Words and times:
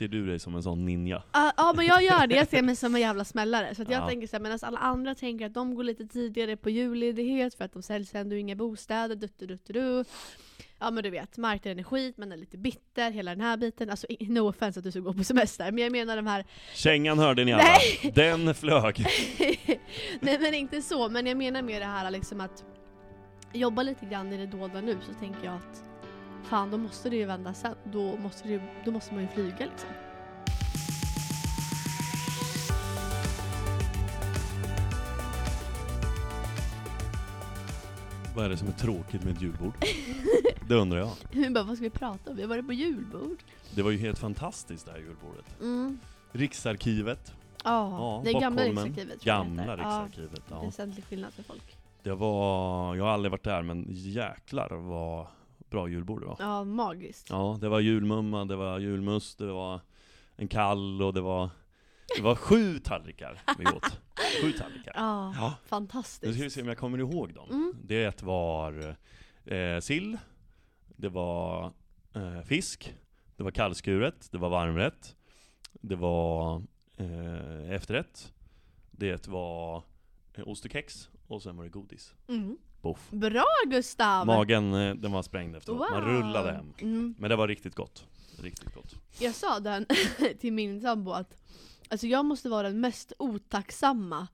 ser 0.00 0.08
du 0.08 0.26
dig 0.26 0.38
som 0.38 0.54
en 0.54 0.62
sån 0.62 0.84
ninja? 0.84 1.22
Ja 1.32 1.52
ja, 1.56 1.72
men 1.76 1.86
jag 1.86 2.02
gör 2.02 2.26
det, 2.26 2.34
jag 2.34 2.48
ser 2.48 2.62
mig 2.62 2.76
som 2.76 2.94
en 2.94 3.00
jävla 3.00 3.24
smällare. 3.24 3.74
Så 3.74 3.82
jag 3.82 3.92
Ja. 3.92 4.08
tänker 4.08 4.26
såhär, 4.26 4.42
medan 4.42 4.58
alla 4.62 4.78
andra 4.78 5.14
tänker 5.14 5.46
att 5.46 5.54
de 5.54 5.74
går 5.74 5.84
lite 5.84 6.06
tidigare 6.06 6.56
på 6.56 6.70
julledighet 6.70 7.54
för 7.54 7.64
att 7.64 7.72
de 7.72 7.82
säljs 7.82 8.14
ändå 8.14 8.36
inga 8.36 8.54
bostäder, 8.56 9.16
duttu 9.16 9.46
duttu 9.46 9.72
du. 9.72 10.04
Ja 10.78 10.90
men 10.90 11.02
du 11.04 11.10
vet, 11.10 11.36
marknaden 11.36 11.78
är 11.78 11.82
skit, 11.82 12.18
man 12.18 12.32
är 12.32 12.36
lite 12.36 12.58
bitter, 12.58 13.10
hela 13.10 13.30
den 13.30 13.40
här 13.40 13.56
biten. 13.56 13.90
Alltså 13.90 14.06
no 14.20 14.40
offense 14.48 14.80
att 14.80 14.84
du 14.84 14.90
ska 14.90 15.00
gå 15.00 15.12
på 15.12 15.24
semester, 15.24 15.72
men 15.72 15.78
jag 15.84 15.92
menar 15.92 16.16
de 16.16 16.26
här 16.26 16.44
Kängan 16.74 17.18
hörde 17.18 17.44
ni 17.44 17.52
alla, 17.52 17.62
Nej. 17.64 18.12
den 18.14 18.54
flög. 18.54 18.98
Nej 20.20 20.38
men 20.40 20.54
inte 20.54 20.82
så, 20.82 21.08
men 21.08 21.26
jag 21.26 21.36
menar 21.36 21.62
mer 21.62 21.80
det 21.80 21.86
här 21.86 22.10
liksom 22.10 22.40
att 22.40 22.64
jobba 23.52 23.82
lite 23.82 24.06
grann 24.06 24.32
i 24.32 24.36
det 24.36 24.46
dolda 24.46 24.80
nu 24.80 24.96
så 25.06 25.14
tänker 25.14 25.44
jag 25.44 25.54
att 25.54 25.84
fan 26.44 26.70
då 26.70 26.78
måste 26.78 27.10
det 27.10 27.16
ju 27.16 27.24
vända 27.24 27.54
sen. 27.54 27.74
Då 27.84 28.16
måste, 28.16 28.48
det 28.48 28.60
då 28.84 28.90
måste 28.90 29.14
man 29.14 29.22
ju 29.22 29.28
flyga 29.28 29.56
liksom. 29.58 29.88
Vad 38.36 38.44
är 38.44 38.48
det 38.48 38.56
som 38.56 38.68
är 38.68 38.72
tråkigt 38.72 39.24
med 39.24 39.32
ett 39.36 39.42
julbord? 39.42 39.74
Det 40.68 40.74
undrar 40.76 40.98
jag. 40.98 41.10
Vi 41.30 41.50
bara, 41.50 41.64
vad 41.64 41.76
ska 41.76 41.84
vi 41.84 41.90
prata 41.90 42.30
om? 42.30 42.36
Vi 42.36 42.42
har 42.42 42.48
varit 42.48 42.66
på 42.66 42.72
julbord. 42.72 43.38
Det 43.74 43.82
var 43.82 43.90
ju 43.90 43.98
helt 43.98 44.18
fantastiskt 44.18 44.86
det 44.86 44.92
här 44.92 44.98
julbordet. 44.98 45.60
Mm. 45.60 45.98
Riksarkivet, 46.32 47.32
Ja, 47.64 47.90
Ja, 47.90 48.20
det 48.24 48.30
är 48.30 48.40
gamla. 48.40 48.64
Riksarkivet 48.64 49.20
det 49.20 49.24
gamla. 49.26 49.76
Riksarkivet. 49.76 50.42
Ja, 50.48 50.56
Ja. 50.56 50.62
väsentlig 50.66 51.04
skillnad 51.04 51.32
för 51.32 51.42
folk. 51.42 51.76
Det 52.02 52.14
var, 52.14 52.96
jag 52.96 53.04
har 53.04 53.10
aldrig 53.10 53.30
varit 53.30 53.44
där 53.44 53.62
men 53.62 53.86
jäklar 53.88 54.68
vad 54.70 55.26
bra 55.70 55.88
julbord 55.88 56.20
det 56.20 56.26
var. 56.26 56.36
Ja, 56.38 56.64
magiskt. 56.64 57.30
Ja, 57.30 57.58
det 57.60 57.68
var 57.68 57.80
julmumma, 57.80 58.44
det 58.44 58.56
var 58.56 58.78
julmust, 58.78 59.38
det 59.38 59.52
var 59.52 59.80
en 60.36 60.48
kall 60.48 61.02
och 61.02 61.14
det 61.14 61.20
var 61.20 61.50
Det 62.16 62.22
var 62.22 62.34
sju 62.34 62.78
tallrikar 62.78 63.42
vi 63.58 63.64
åt. 63.66 64.00
Sju 64.42 64.52
tallrikar. 64.52 64.92
Ja, 64.94 65.32
Ja. 65.36 65.48
Nu 65.62 65.68
fantastiskt. 65.68 66.34
ska 66.34 66.44
vi 66.44 66.50
se 66.50 66.62
om 66.62 66.68
jag 66.68 66.78
kommer 66.78 66.98
ihåg 66.98 67.34
dem. 67.34 67.50
Mm. 67.50 67.72
Det 67.84 68.22
var 68.22 68.96
eh, 69.44 69.80
sill, 69.80 70.18
det 70.96 71.08
var 71.08 71.72
eh, 72.14 72.40
fisk, 72.42 72.94
det 73.36 73.42
var 73.42 73.50
kallskuret, 73.50 74.28
det 74.32 74.38
var 74.38 74.48
varmrätt, 74.50 75.16
det 75.72 75.96
var 75.96 76.62
eh, 76.96 77.70
efterrätt, 77.70 78.32
det 78.90 79.28
var 79.28 79.82
eh, 80.34 80.48
ost 80.48 80.64
och 80.64 80.70
kex 80.72 81.08
och 81.26 81.42
sen 81.42 81.56
var 81.56 81.64
det 81.64 81.70
godis. 81.70 82.14
Mm. 82.28 82.58
Boff. 82.82 83.10
Bra 83.10 83.46
Gustav! 83.66 84.26
Magen, 84.26 84.74
eh, 84.74 84.94
den 84.94 85.12
var 85.12 85.22
sprängd 85.22 85.56
efteråt. 85.56 85.90
Man 85.90 86.04
rullade 86.04 86.52
hem. 86.52 86.72
Mm. 86.80 87.14
Men 87.18 87.30
det 87.30 87.36
var 87.36 87.48
riktigt 87.48 87.74
gott. 87.74 88.06
Riktigt 88.42 88.74
gott. 88.74 88.94
Jag 89.18 89.34
sa 89.34 89.60
den 89.60 89.86
till 90.40 90.52
min 90.52 90.80
sambo 90.80 91.12
att 91.12 91.36
alltså 91.88 92.06
jag 92.06 92.24
måste 92.24 92.48
vara 92.48 92.68
den 92.68 92.80
mest 92.80 93.12
otacksamma 93.18 94.28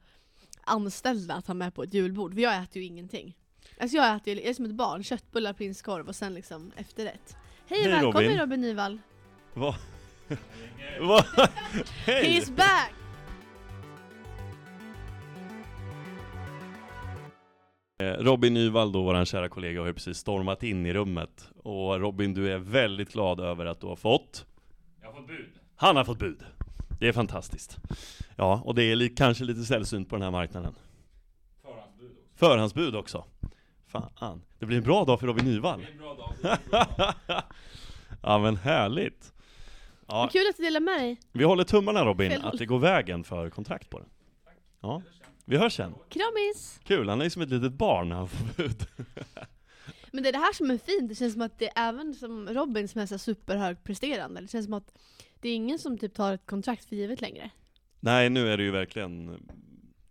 anställda 0.64 1.34
att 1.34 1.46
ha 1.46 1.54
med 1.54 1.74
på 1.74 1.82
ett 1.82 1.94
julbord, 1.94 2.34
för 2.34 2.40
jag 2.40 2.62
äter 2.62 2.82
ju 2.82 2.88
ingenting. 2.88 3.36
Alltså 3.80 3.96
jag 3.96 4.16
äter 4.16 4.34
ju, 4.34 4.40
jag 4.40 4.50
är 4.50 4.54
som 4.54 4.64
ett 4.64 4.74
barn, 4.74 5.02
köttbullar, 5.04 5.52
prinskorv 5.52 6.08
och 6.08 6.16
sen 6.16 6.34
liksom 6.34 6.72
efterrätt. 6.76 7.36
Hej, 7.66 7.82
Hej, 7.82 7.92
välkommen 7.92 8.24
Robin. 8.24 8.38
Robin, 8.38 8.60
Nyvall! 8.60 8.98
Vad? 9.54 9.74
Vad? 11.00 11.24
Hej! 12.06 12.40
He's 12.40 12.56
back! 12.56 12.95
Robin 17.98 18.54
Nyvall 18.54 18.92
då, 18.92 19.02
vår 19.02 19.24
kära 19.24 19.48
kollega, 19.48 19.80
har 19.80 19.86
ju 19.86 19.92
precis 19.94 20.18
stormat 20.18 20.62
in 20.62 20.86
i 20.86 20.92
rummet. 20.92 21.48
Och 21.64 22.00
Robin, 22.00 22.34
du 22.34 22.52
är 22.52 22.58
väldigt 22.58 23.12
glad 23.12 23.40
över 23.40 23.66
att 23.66 23.80
du 23.80 23.86
har 23.86 23.96
fått 23.96 24.46
Jag 25.00 25.08
har 25.08 25.14
fått 25.14 25.26
bud. 25.26 25.46
Han 25.76 25.96
har 25.96 26.04
fått 26.04 26.18
bud. 26.18 26.42
Det 27.00 27.08
är 27.08 27.12
fantastiskt. 27.12 27.76
Ja, 28.36 28.62
och 28.64 28.74
det 28.74 28.82
är 28.82 28.96
li- 28.96 29.08
kanske 29.08 29.44
lite 29.44 29.64
sällsynt 29.64 30.08
på 30.08 30.16
den 30.16 30.22
här 30.22 30.30
marknaden. 30.30 30.74
Förhandsbud 31.62 32.10
också. 32.10 32.36
Förhandsbud 32.36 32.96
också. 32.96 33.24
Fan. 33.86 34.42
Det 34.58 34.66
blir 34.66 34.76
en 34.78 34.84
bra 34.84 35.04
dag 35.04 35.20
för 35.20 35.26
Robin 35.26 35.44
Det 35.44 35.50
Nyvall. 35.50 35.82
är 35.82 35.90
en 35.90 35.98
bra 35.98 36.14
dag. 36.14 36.32
Det 36.42 36.48
är 36.48 36.52
en 36.64 36.70
bra 36.70 36.84
dag. 37.26 37.42
ja 38.22 38.38
men 38.38 38.56
härligt. 38.56 39.32
Ja, 40.08 40.14
Vad 40.18 40.32
Kul 40.32 40.46
att 40.50 40.56
du 40.56 40.62
delar 40.62 40.80
med 40.80 41.00
dig. 41.00 41.20
vi 41.32 41.44
håller 41.44 41.64
tummarna 41.64 42.04
Robin, 42.04 42.32
att 42.42 42.58
det 42.58 42.66
går 42.66 42.78
vägen 42.78 43.24
för 43.24 43.50
kontrakt 43.50 43.90
på 43.90 43.98
den. 43.98 44.08
Ja, 44.80 45.02
vi 45.46 45.56
hörs 45.56 45.76
sen. 45.76 45.94
Kramis! 46.08 46.80
Kul, 46.84 47.08
han 47.08 47.20
är 47.20 47.28
som 47.28 47.42
ett 47.42 47.50
litet 47.50 47.72
barn 47.72 48.08
när 48.08 48.16
han 48.16 48.28
får 48.28 48.56
bud. 48.56 48.86
Men 50.10 50.22
det 50.22 50.28
är 50.28 50.32
det 50.32 50.38
här 50.38 50.52
som 50.52 50.70
är 50.70 50.78
fint, 50.78 51.08
det 51.08 51.14
känns 51.14 51.32
som 51.32 51.42
att 51.42 51.58
det 51.58 51.66
är 51.78 51.88
även 51.88 52.14
som 52.14 52.48
Robin 52.48 52.88
som 52.88 53.00
är 53.00 53.06
så 53.06 53.18
superhögpresterande, 53.18 54.40
det 54.40 54.48
känns 54.48 54.64
som 54.64 54.74
att 54.74 54.92
det 55.40 55.48
är 55.48 55.54
ingen 55.54 55.78
som 55.78 55.98
typ 55.98 56.14
tar 56.14 56.32
ett 56.32 56.46
kontrakt 56.46 56.84
för 56.84 56.96
givet 56.96 57.20
längre. 57.20 57.50
Nej, 58.00 58.30
nu 58.30 58.48
är 58.52 58.56
det 58.56 58.62
ju 58.62 58.70
verkligen 58.70 59.40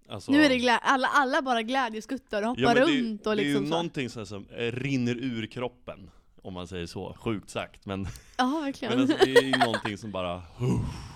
alltså, 0.10 0.32
Nu 0.32 0.44
är 0.44 0.50
det 0.50 0.56
glä- 0.58 0.80
alla, 0.82 1.08
alla 1.08 1.42
bara 1.42 1.62
glädjeskuttar 1.62 2.42
och 2.42 2.48
hoppar 2.48 2.62
Ja, 2.62 2.74
det, 2.74 2.82
runt 2.82 3.28
och 3.28 3.36
det 3.36 3.42
är 3.42 3.46
liksom 3.46 3.64
ju 3.64 3.70
så. 3.70 3.76
någonting 3.76 4.10
så 4.10 4.26
som 4.26 4.46
rinner 4.58 5.16
ur 5.16 5.46
kroppen, 5.48 6.10
om 6.42 6.54
man 6.54 6.68
säger 6.68 6.86
så, 6.86 7.14
sjukt 7.20 7.50
sagt. 7.50 7.86
Men, 7.86 8.08
Ja, 8.38 8.62
verkligen. 8.66 8.94
men 9.00 9.02
alltså, 9.02 9.26
det 9.26 9.32
är 9.38 9.44
ju 9.44 9.58
någonting 9.58 9.98
som 9.98 10.12
bara 10.12 10.44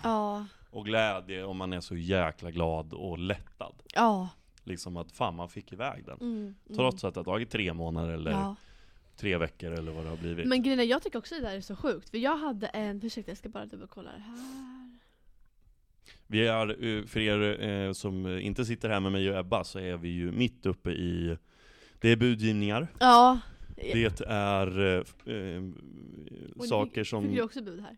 Ja, 0.04 0.46
Och 0.72 0.86
glädje 0.86 1.44
om 1.44 1.58
man 1.58 1.74
är 1.74 1.80
så 1.82 1.96
jäkla 1.96 2.52
glad 2.52 2.94
och 2.94 3.18
lättad. 3.20 3.76
ja. 3.96 4.30
Liksom 4.64 4.98
att 4.98 5.12
fan 5.12 5.36
man 5.36 5.50
fick 5.50 5.74
iväg 5.74 6.06
den. 6.06 6.18
Mm, 6.22 6.38
mm. 6.38 6.56
Trots 6.76 7.04
att 7.04 7.14
det 7.14 7.20
har 7.20 7.26
tagit 7.26 7.50
tre 7.50 7.74
månader 7.74 8.14
eller 8.14 8.32
Ja. 8.32 8.56
tre 9.16 9.38
veckor 9.38 9.72
eller 9.72 9.92
vad 9.92 10.04
det 10.06 10.10
har 10.10 10.18
blivit. 10.18 10.48
Men 10.48 10.64
grejen 10.64 10.80
är, 10.80 10.84
jag 10.84 11.02
tycker 11.04 11.20
också 11.20 11.36
det 11.36 11.42
där 11.42 11.56
är 11.56 11.62
så 11.62 11.76
sjukt, 11.76 12.10
för 12.10 12.18
jag 12.18 12.38
hade 12.38 12.68
en, 12.68 13.06
ursäkta 13.06 13.32
jag 13.32 13.38
ska 13.38 13.50
bara 13.50 13.66
dubbelkolla 13.66 14.12
det 14.12 14.20
här. 14.20 14.36
Vi 16.28 16.48
är, 16.48 16.86
eh, 16.86 17.06
för 17.06 17.20
er 17.20 17.64
eh, 17.70 17.92
som 17.94 18.28
inte 18.28 18.66
sitter 18.66 18.90
här 18.90 19.00
med 19.00 19.12
mig 19.12 19.30
och 19.32 19.38
Ebba, 19.40 19.64
så 19.64 19.80
är 19.80 19.98
vi 19.98 20.10
ju 20.10 20.32
mitt 20.32 20.66
uppe 20.66 20.92
i 20.92 21.38
Det 22.00 22.10
är 22.10 22.16
budgivningar, 22.16 22.88
Ja. 23.00 23.40
det 23.76 24.22
är 24.28 24.80
eh, 24.80 25.36
eh, 25.36 25.64
Och 26.56 26.66
saker 26.66 26.90
ni 26.98 27.04
Fick 27.04 27.08
som, 27.10 27.36
du 27.36 27.42
också 27.42 27.62
bud 27.64 27.80
här? 27.82 27.98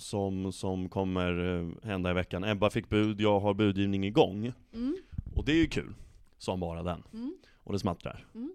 Som, 0.00 0.52
som 0.52 0.88
kommer 0.88 1.58
eh, 1.58 1.88
hända 1.88 2.10
i 2.10 2.14
veckan. 2.14 2.44
Ebba 2.44 2.70
fick 2.70 2.88
bud, 2.88 3.20
jag 3.20 3.40
har 3.40 3.54
budgivning 3.54 4.04
igång. 4.04 4.52
Mm. 4.74 4.96
Och 5.36 5.44
det 5.44 5.52
är 5.52 5.56
ju 5.56 5.66
kul, 5.68 5.94
som 6.38 6.60
bara 6.60 6.82
den. 6.82 7.02
Mm. 7.12 7.34
Och 7.64 7.72
det 7.72 7.78
smattrar. 7.78 8.26
Mm. 8.34 8.52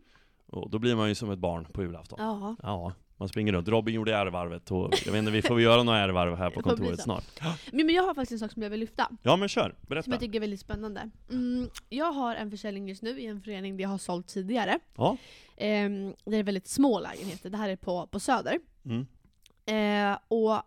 Och 0.48 0.70
då 0.70 0.80
blir 0.80 0.96
man 0.96 1.10
ju 1.10 1.16
som 1.16 1.30
ett 1.32 1.40
barn 1.40 1.66
på 1.66 1.84
julafton. 1.84 2.20
Ja. 2.22 2.56
Ja, 2.64 2.94
man 3.18 3.30
springer 3.30 3.54
runt. 3.54 3.68
Robin 3.68 3.96
gjorde 3.96 4.16
ärvarvet 4.16 4.72
och 4.72 4.94
jag 5.06 5.12
vet 5.12 5.20
inte, 5.20 5.32
vi 5.32 5.42
får 5.42 5.56
väl 5.56 5.64
göra 5.64 5.84
några 5.84 6.00
ärvarv 6.00 6.36
här 6.36 6.50
på 6.50 6.62
kontoret 6.62 7.02
snart. 7.02 7.26
Men, 7.72 7.86
men 7.86 7.96
jag 7.96 8.04
har 8.04 8.14
faktiskt 8.14 8.32
en 8.32 8.40
sak 8.40 8.52
som 8.52 8.62
jag 8.64 8.70
vill 8.70 8.80
lyfta, 8.80 9.10
Ja 9.24 9.36
men 9.36 9.50
kör, 9.50 9.70
som 9.70 9.76
berätta. 9.82 10.12
jag 10.12 10.20
tycker 10.20 10.36
är 10.36 10.40
väldigt 10.40 10.60
spännande. 10.60 11.10
Mm, 11.32 11.70
jag 11.90 12.12
har 12.12 12.36
en 12.36 12.52
försäljning 12.52 12.90
just 12.90 13.02
nu 13.02 13.20
i 13.20 13.26
en 13.26 13.42
förening 13.42 13.78
där 13.78 13.82
jag 13.82 13.90
har 13.90 13.98
sålt 13.98 14.28
tidigare. 14.28 14.80
Ja. 14.96 15.18
Ehm, 15.58 16.14
det 16.26 16.38
är 16.38 16.44
väldigt 16.44 16.68
små 16.68 17.00
lägenheter, 17.00 17.50
det 17.50 17.58
här 17.58 17.70
är 17.70 17.76
på, 17.76 18.08
på 18.08 18.20
Söder. 18.20 18.60
Mm. 18.86 19.08
Eh, 19.66 20.18
och 20.28 20.62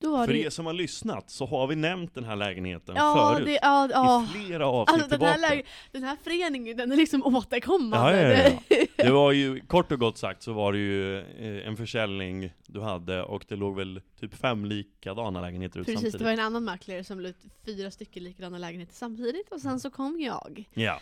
För 0.00 0.26
det 0.26 0.38
er 0.46 0.50
som 0.50 0.66
har 0.66 0.72
lyssnat 0.72 1.30
så 1.30 1.46
har 1.46 1.66
vi 1.66 1.76
nämnt 1.76 2.14
den 2.14 2.24
här 2.24 2.36
lägenheten 2.36 2.94
Ja, 2.96 3.32
förut. 3.34 3.46
det, 3.46 3.58
ja, 3.62 3.88
ja. 3.92 4.24
I 4.24 4.44
flera 4.46 4.66
avsnitt 4.66 5.02
Alltså 5.02 5.18
den 5.18 5.28
här, 5.28 5.38
läge, 5.50 5.62
den 5.92 6.02
här 6.04 6.16
föreningen, 6.24 6.76
den 6.76 6.92
är 6.92 6.96
liksom 6.96 7.22
återkommande. 7.22 8.20
Ja, 8.20 8.32
ja, 8.32 8.52
ja, 8.68 8.86
Det- 8.96 9.10
var 9.10 9.32
ju, 9.32 9.60
kort 9.60 9.92
och 9.92 9.98
gott 9.98 10.18
sagt 10.18 10.42
så 10.42 10.52
var 10.52 10.72
det 10.72 10.78
ju 10.78 11.18
eh, 11.18 11.68
en 11.68 11.76
försäljning 11.76 12.52
du 12.66 12.80
hade 12.80 13.22
och 13.22 13.44
det 13.48 13.56
låg 13.56 13.76
väl 13.76 14.00
typ 14.20 14.34
fem 14.34 14.64
likadana 14.64 15.40
lägenheter 15.40 15.80
ut 15.80 15.86
Precis, 15.86 15.94
samtidigt. 16.00 16.18
det 16.18 16.24
var 16.24 16.32
en 16.32 16.40
annan 16.40 16.64
mäklare 16.64 17.04
som 17.04 17.20
la 17.20 17.28
ut 17.28 17.36
fyra 17.64 17.90
stycken 17.90 18.24
likadana 18.24 18.58
lägenheter 18.58 18.94
samtidigt 18.94 19.52
och 19.52 19.60
sen 19.60 19.80
så 19.80 19.90
kom 19.90 20.20
jag. 20.20 20.64
Ja. 20.74 21.00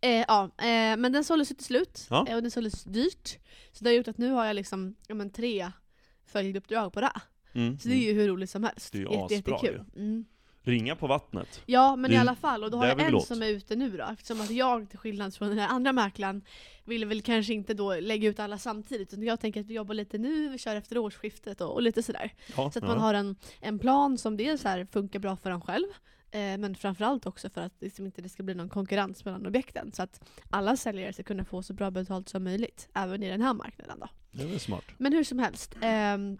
Eh, 0.00 0.10
ja, 0.28 0.42
eh, 0.44 0.96
men 0.96 1.12
den 1.12 1.24
såldes 1.24 1.50
ju 1.50 1.54
till 1.54 1.64
slut 1.66 2.06
Ja. 2.10 2.26
eh, 2.28 2.36
och 2.36 2.42
den 2.42 2.50
såldes 2.50 2.84
dyrt. 2.84 3.38
Så 3.72 3.84
det 3.84 3.90
har 3.90 3.94
gjort 3.94 4.08
att 4.08 4.18
nu 4.18 4.30
har 4.30 4.44
jag 4.44 4.56
liksom 4.56 4.94
ja, 5.06 5.14
men, 5.14 5.30
tre 5.30 5.70
följduppdrag 6.26 6.92
på 6.92 7.00
det. 7.00 7.12
Mm. 7.54 7.78
Så 7.78 7.88
det 7.88 7.94
är 7.94 7.98
ju 7.98 8.12
hur 8.12 8.28
roligt 8.28 8.50
som 8.50 8.64
helst. 8.64 8.92
Det 8.92 8.98
är 8.98 9.00
ju 9.00 9.06
Jätte- 9.10 9.24
asbra 9.24 9.36
jättekul. 9.36 9.84
Mm. 9.96 10.24
Ringa 10.64 10.96
på 10.96 11.06
vattnet. 11.06 11.62
Ja 11.66 11.96
men 11.96 12.12
i 12.12 12.16
alla 12.16 12.34
fall, 12.34 12.64
och 12.64 12.70
då 12.70 12.76
har 12.78 12.86
jag 12.86 13.00
en 13.00 13.06
vill 13.06 13.14
åt. 13.14 13.26
som 13.26 13.42
är 13.42 13.46
ute 13.48 13.76
nu 13.76 13.96
då, 13.96 14.04
eftersom 14.12 14.40
att 14.40 14.50
jag 14.50 14.90
till 14.90 14.98
skillnad 14.98 15.34
från 15.34 15.48
den 15.48 15.58
här 15.58 15.68
andra 15.68 15.92
mäklaren 15.92 16.42
vill 16.84 17.04
väl 17.04 17.22
kanske 17.22 17.52
inte 17.52 17.74
då 17.74 17.94
lägga 18.00 18.28
ut 18.28 18.40
alla 18.40 18.58
samtidigt, 18.58 19.12
utan 19.12 19.24
jag 19.24 19.40
tänker 19.40 19.60
att 19.60 19.66
vi 19.66 19.74
jobbar 19.74 19.94
lite 19.94 20.18
nu, 20.18 20.48
vi 20.48 20.58
kör 20.58 20.76
efter 20.76 20.98
årsskiftet 20.98 21.60
och, 21.60 21.72
och 21.74 21.82
lite 21.82 22.02
sådär. 22.02 22.34
Ja, 22.46 22.54
Så 22.54 22.78
att 22.78 22.82
ja. 22.84 22.86
man 22.86 22.98
har 22.98 23.14
en, 23.14 23.36
en 23.60 23.78
plan 23.78 24.18
som 24.18 24.36
dels 24.36 24.64
här 24.64 24.86
funkar 24.92 25.18
bra 25.18 25.36
för 25.36 25.50
en 25.50 25.60
själv, 25.60 25.86
eh, 26.30 26.38
men 26.40 26.74
framförallt 26.74 27.26
också 27.26 27.50
för 27.50 27.60
att 27.60 27.74
liksom 27.80 28.06
inte 28.06 28.22
det 28.22 28.28
ska 28.28 28.42
bli 28.42 28.54
någon 28.54 28.68
konkurrens 28.68 29.24
mellan 29.24 29.46
objekten. 29.46 29.92
Så 29.92 30.02
att 30.02 30.20
alla 30.50 30.76
säljare 30.76 31.12
ska 31.12 31.22
kunna 31.22 31.44
få 31.44 31.62
så 31.62 31.72
bra 31.74 31.90
betalt 31.90 32.28
som 32.28 32.44
möjligt, 32.44 32.88
även 32.94 33.22
i 33.22 33.28
den 33.28 33.42
här 33.42 33.54
marknaden 33.54 33.96
då. 34.00 34.08
Det 34.32 34.42
är 34.42 34.46
väl 34.46 34.60
smart. 34.60 34.84
Men 34.98 35.12
hur 35.12 35.24
som 35.24 35.38
helst, 35.38 35.76
ehm, 35.82 36.38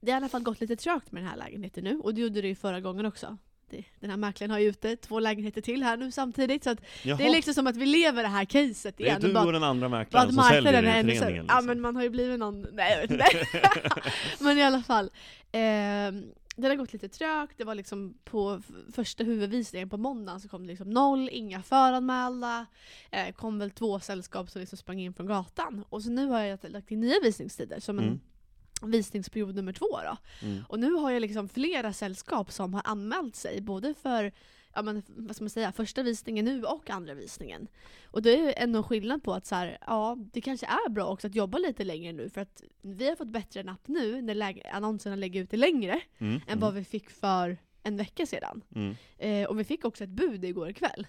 det 0.00 0.10
har 0.10 0.16
i 0.16 0.22
alla 0.22 0.28
fall 0.28 0.42
gått 0.42 0.60
lite 0.60 0.76
trögt 0.76 1.12
med 1.12 1.22
den 1.22 1.30
här 1.30 1.36
lägenheten 1.36 1.84
nu, 1.84 1.98
och 1.98 2.14
det 2.14 2.20
gjorde 2.20 2.40
det 2.40 2.48
ju 2.48 2.54
förra 2.54 2.80
gången 2.80 3.06
också. 3.06 3.36
Det, 3.70 3.84
den 4.00 4.10
här 4.10 4.16
mäklaren 4.16 4.50
har 4.50 4.58
ju 4.58 4.68
ute 4.68 4.96
två 4.96 5.20
lägenheter 5.20 5.60
till 5.60 5.82
här 5.82 5.96
nu 5.96 6.10
samtidigt, 6.12 6.64
så 6.64 6.70
att 6.70 6.78
Jaha, 7.02 7.16
det 7.18 7.26
är 7.26 7.30
liksom 7.30 7.54
som 7.54 7.66
att 7.66 7.76
vi 7.76 7.86
lever 7.86 8.22
det 8.22 8.28
här 8.28 8.44
caset 8.44 8.96
det 8.96 9.02
är 9.04 9.06
igen. 9.06 9.20
du 9.20 9.32
bara- 9.32 9.44
och 9.46 9.52
den 9.52 9.62
andra 9.64 9.88
mäklaren 9.88 10.32
som 10.32 10.42
säljer 10.44 10.62
marknaden 10.62 10.84
i 10.84 10.88
är 10.88 11.00
ännu 11.00 11.14
föreningen 11.14 11.20
sämre. 11.20 11.36
Ja 11.36 11.54
liksom. 11.54 11.66
men 11.66 11.80
man 11.80 11.96
har 11.96 12.02
ju 12.02 12.10
blivit 12.10 12.38
någon, 12.38 12.60
nej 12.72 12.92
jag 12.92 13.00
vet 13.00 13.10
inte. 13.10 13.46
men 14.40 14.58
i 14.58 14.62
alla 14.62 14.82
fall. 14.82 15.10
ehm, 15.52 16.24
den 16.56 16.70
har 16.70 16.76
gått 16.76 16.92
lite 16.92 17.08
trögt, 17.08 17.58
det 17.58 17.64
var 17.64 17.74
liksom 17.74 18.14
på 18.24 18.62
första 18.92 19.24
huvudvisningen 19.24 19.88
på 19.90 19.96
måndagen 19.96 20.40
så 20.40 20.48
kom 20.48 20.62
det 20.62 20.68
liksom 20.68 20.90
noll, 20.90 21.28
inga 21.32 21.62
föranmälda. 21.62 22.66
Eh, 23.10 23.32
kom 23.34 23.58
väl 23.58 23.70
två 23.70 24.00
sällskap 24.00 24.50
som 24.50 24.60
liksom 24.60 24.78
sprang 24.78 25.00
in 25.00 25.14
från 25.14 25.26
gatan. 25.26 25.84
Och 25.88 26.02
så 26.02 26.10
nu 26.10 26.26
har 26.26 26.40
jag 26.40 26.58
lagt 26.68 26.90
in 26.90 27.00
nya 27.00 27.14
visningstider 27.22 27.80
som 27.80 27.98
en 27.98 28.04
Mm. 28.04 28.20
Visningsperiod 28.82 29.54
nummer 29.54 29.72
två 29.72 29.86
då. 29.90 30.16
Mm. 30.46 30.64
Och 30.68 30.78
nu 30.78 30.92
har 30.92 31.10
jag 31.10 31.20
liksom 31.20 31.48
flera 31.48 31.92
sällskap 31.92 32.52
som 32.52 32.74
har 32.74 32.82
anmält 32.84 33.36
sig, 33.36 33.60
både 33.60 33.94
för 33.94 34.32
ja, 34.74 34.82
men, 34.82 35.02
vad 35.06 35.36
ska 35.36 35.44
man 35.44 35.50
säga, 35.50 35.72
första 35.72 36.02
visningen 36.02 36.44
nu 36.44 36.64
och 36.64 36.90
andra 36.90 37.14
visningen. 37.14 37.68
Och 38.04 38.22
det 38.22 38.36
är 38.36 38.62
ändå 38.62 38.82
skillnad 38.82 39.22
på 39.22 39.34
att 39.34 39.46
så 39.46 39.54
här, 39.54 39.78
ja, 39.86 40.16
det 40.32 40.40
kanske 40.40 40.66
är 40.66 40.90
bra 40.90 41.06
också 41.06 41.26
att 41.26 41.34
jobba 41.34 41.58
lite 41.58 41.84
längre 41.84 42.12
nu 42.12 42.30
för 42.30 42.40
att 42.40 42.62
vi 42.82 43.08
har 43.08 43.16
fått 43.16 43.28
bättre 43.28 43.62
napp 43.62 43.88
nu 43.88 44.22
när 44.22 44.34
läge, 44.34 44.70
annonserna 44.72 45.16
lägger 45.16 45.42
ut 45.42 45.50
det 45.50 45.56
längre 45.56 46.00
Mm. 46.18 46.40
än 46.46 46.60
vad 46.60 46.74
vi 46.74 46.84
fick 46.84 47.10
för 47.10 47.58
en 47.82 47.96
vecka 47.96 48.26
sedan. 48.26 48.62
Mm. 48.74 48.96
Eh, 49.18 49.48
och 49.48 49.58
vi 49.60 49.64
fick 49.64 49.84
också 49.84 50.04
ett 50.04 50.10
bud 50.10 50.44
igår 50.44 50.72
kväll. 50.72 51.06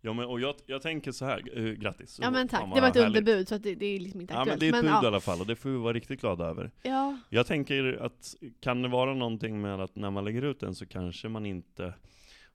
Ja 0.00 0.12
men 0.12 0.24
och 0.24 0.40
jag, 0.40 0.54
jag 0.66 0.82
tänker 0.82 1.12
så 1.12 1.24
här, 1.24 1.58
eh, 1.58 1.64
grattis. 1.72 2.18
Ja 2.22 2.30
men 2.30 2.48
tack, 2.48 2.74
det 2.74 2.80
var 2.80 2.88
ett 2.88 2.94
härligt. 2.96 3.06
underbud 3.06 3.48
så 3.48 3.58
det, 3.58 3.74
det 3.74 3.86
är 3.86 4.00
liksom 4.00 4.20
inte 4.20 4.34
Ja 4.34 4.38
men 4.44 4.52
aktuellt. 4.54 4.60
det 4.60 4.66
är 4.66 4.68
ett 4.68 4.82
bud 4.82 4.90
i 4.90 4.92
ja, 5.02 5.06
alla 5.06 5.20
fall 5.20 5.40
och 5.40 5.46
det 5.46 5.56
får 5.56 5.70
vi 5.70 5.76
vara 5.76 5.92
riktigt 5.92 6.20
glada 6.20 6.44
över. 6.44 6.70
ja, 6.82 7.18
Jag 7.28 7.46
tänker 7.46 7.98
att, 8.02 8.34
kan 8.60 8.82
det 8.82 8.88
vara 8.88 9.14
någonting 9.14 9.60
med 9.60 9.80
att 9.80 9.96
när 9.96 10.10
man 10.10 10.24
lägger 10.24 10.42
ut 10.42 10.60
den 10.60 10.74
så 10.74 10.86
kanske 10.86 11.28
man 11.28 11.46
inte 11.46 11.94